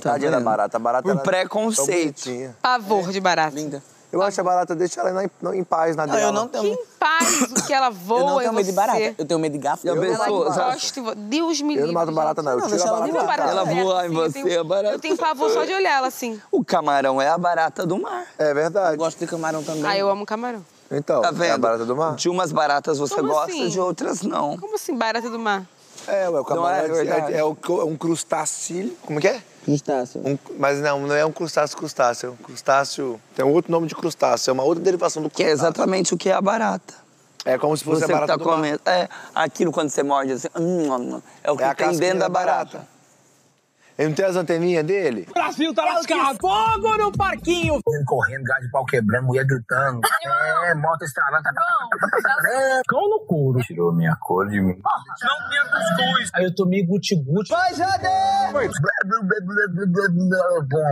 Tadinha 0.00 0.30
da 0.30 0.40
barata. 0.40 0.76
A 0.76 0.80
barata 0.80 1.08
Por 1.08 1.18
é 1.18 1.22
preconceito. 1.22 2.30
Pavor 2.60 3.10
de 3.10 3.20
barata. 3.20 3.54
Linda. 3.54 3.82
Eu 4.14 4.22
acho 4.22 4.40
a 4.40 4.44
barata, 4.44 4.76
deixa 4.76 5.00
ela 5.00 5.24
em, 5.24 5.30
não, 5.42 5.52
em 5.52 5.64
paz 5.64 5.96
na 5.96 6.06
Não, 6.06 6.14
dela. 6.14 6.28
eu 6.28 6.32
não 6.32 6.46
tenho 6.46 6.62
Que 6.62 6.70
em 6.70 6.86
paz 7.00 7.42
o 7.42 7.66
que 7.66 7.72
ela 7.72 7.90
voa 7.90 8.20
Eu 8.22 8.26
não 8.26 8.38
tenho 8.38 8.52
medo 8.52 8.64
de 8.66 8.70
você. 8.70 8.76
barata. 8.76 9.14
Eu 9.18 9.24
tenho 9.26 9.40
medo 9.40 9.52
de 9.52 9.58
gafa. 9.58 9.88
Eu 9.88 9.96
Eu, 9.96 10.04
Ela 10.04 10.28
em 10.28 11.02
vo- 11.02 11.14
Deus 11.16 11.60
me 11.60 11.74
Eu 11.74 11.80
não 11.80 11.86
livre. 11.88 11.92
mato 11.92 12.12
barata, 12.12 12.42
não. 12.42 12.52
Eu 12.52 12.58
Não, 12.58 12.66
tiro 12.68 12.76
deixa 12.78 12.84
a 12.92 12.96
ela 12.96 13.00
barata. 13.00 13.18
Da 13.18 13.24
barata. 13.26 13.50
Ela 13.50 13.64
voa 13.64 14.02
em 14.02 14.06
assim, 14.06 14.14
você, 14.14 14.42
tenho- 14.44 14.60
a 14.60 14.64
barata. 14.64 14.94
Eu 14.94 14.98
tenho 15.00 15.16
pavor 15.16 15.50
só 15.50 15.64
de 15.64 15.72
olhar 15.72 15.96
ela 15.98 16.06
assim. 16.06 16.40
O 16.52 16.64
camarão 16.64 17.20
é 17.20 17.28
a 17.28 17.36
barata 17.36 17.84
do 17.84 17.98
mar. 18.00 18.24
É 18.38 18.54
verdade. 18.54 18.92
Eu 18.94 18.98
gosto 18.98 19.18
de 19.18 19.26
camarão 19.26 19.64
também. 19.64 19.84
Ah, 19.84 19.98
eu 19.98 20.08
amo 20.08 20.24
camarão. 20.24 20.64
Então, 20.90 21.20
Tá 21.22 21.28
é 21.28 21.30
a 21.30 21.32
vendo? 21.32 21.58
barata 21.60 21.84
do 21.84 21.96
mar? 21.96 22.14
De 22.14 22.28
umas 22.28 22.52
baratas 22.52 22.98
você 22.98 23.16
Como 23.16 23.28
gosta, 23.30 23.50
assim? 23.50 23.68
de 23.68 23.80
outras 23.80 24.22
não. 24.22 24.56
Como 24.58 24.76
assim, 24.76 24.94
barata 24.96 25.28
do 25.28 25.38
mar? 25.40 25.64
É, 26.06 26.28
ué, 26.28 26.38
o 26.38 26.44
camarão 26.44 26.76
é 26.76 26.84
é, 26.84 26.88
verdade. 26.88 27.32
é, 27.32 27.38
é 27.38 27.44
o- 27.44 27.56
é 27.68 27.84
um 27.84 27.96
crustáceo. 27.96 28.94
Como 29.04 29.18
que 29.20 29.26
é? 29.26 29.42
Crustáceo. 29.64 30.22
Um- 30.24 30.38
mas 30.58 30.80
não, 30.80 31.00
não 31.06 31.14
é 31.14 31.24
um 31.24 31.32
crustáceo 31.32 31.76
crustáceo. 31.76 32.28
É 32.28 32.30
um 32.30 32.36
crustáceo. 32.36 33.20
Tem 33.34 33.44
um 33.44 33.52
outro 33.52 33.72
nome 33.72 33.86
de 33.86 33.94
crustáceo. 33.94 34.50
É 34.50 34.52
uma 34.52 34.62
outra 34.62 34.82
derivação 34.82 35.22
do 35.22 35.30
Que 35.30 35.42
é 35.42 35.46
crustáceo. 35.46 35.66
exatamente 35.70 36.14
o 36.14 36.16
que 36.16 36.28
é 36.28 36.32
a 36.32 36.40
barata. 36.40 36.94
É 37.46 37.58
como 37.58 37.76
se 37.76 37.84
fosse 37.84 38.00
Você 38.00 38.04
a 38.12 38.14
barata 38.14 38.38
tá 38.38 38.42
comendo. 38.44 38.80
É, 38.86 39.08
aquilo 39.34 39.70
quando 39.70 39.90
você 39.90 40.02
morde 40.02 40.32
assim. 40.32 40.48
hum, 40.56 40.90
hum, 40.92 41.22
é 41.42 41.50
o 41.50 41.56
que 41.56 41.62
É 41.62 41.74
tem 41.74 41.96
dentro 41.98 42.18
da 42.20 42.24
da 42.26 42.28
barata. 42.30 42.78
barata. 42.78 42.93
Ele 43.96 44.08
não 44.08 44.14
tem 44.14 44.24
as 44.24 44.34
anteninhas 44.34 44.84
dele? 44.84 45.26
Brasil 45.32 45.72
tá 45.72 45.84
lascado. 45.84 46.38
Fogo 46.40 46.96
no 46.96 47.12
parquinho. 47.12 47.78
Ele 47.86 48.04
correndo, 48.04 48.42
gás 48.42 48.60
de 48.60 48.70
pau 48.70 48.84
quebrando, 48.84 49.26
mulher 49.26 49.46
gritando. 49.46 50.00
É, 50.66 50.74
moto 50.74 51.02
estralando. 51.02 51.44
Cão 52.88 53.08
no 53.08 53.20
couro. 53.20 53.60
Tirou 53.60 53.92
minha 53.94 54.16
cor 54.20 54.48
de 54.48 54.60
mim. 54.60 54.74
Não 55.22 55.48
tinha 55.48 55.64
cuscuz. 55.64 56.30
Aí 56.34 56.44
eu 56.44 56.54
tomei 56.54 56.84
guti-guti. 56.84 57.50
Vai, 57.50 57.74
Jade! 57.74 58.04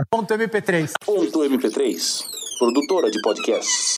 Ponto 0.09 0.33
MP3. 0.33 0.91
Ponto 1.05 1.39
MP3, 1.39 2.23
produtora 2.57 3.11
de 3.11 3.21
podcasts. 3.21 3.91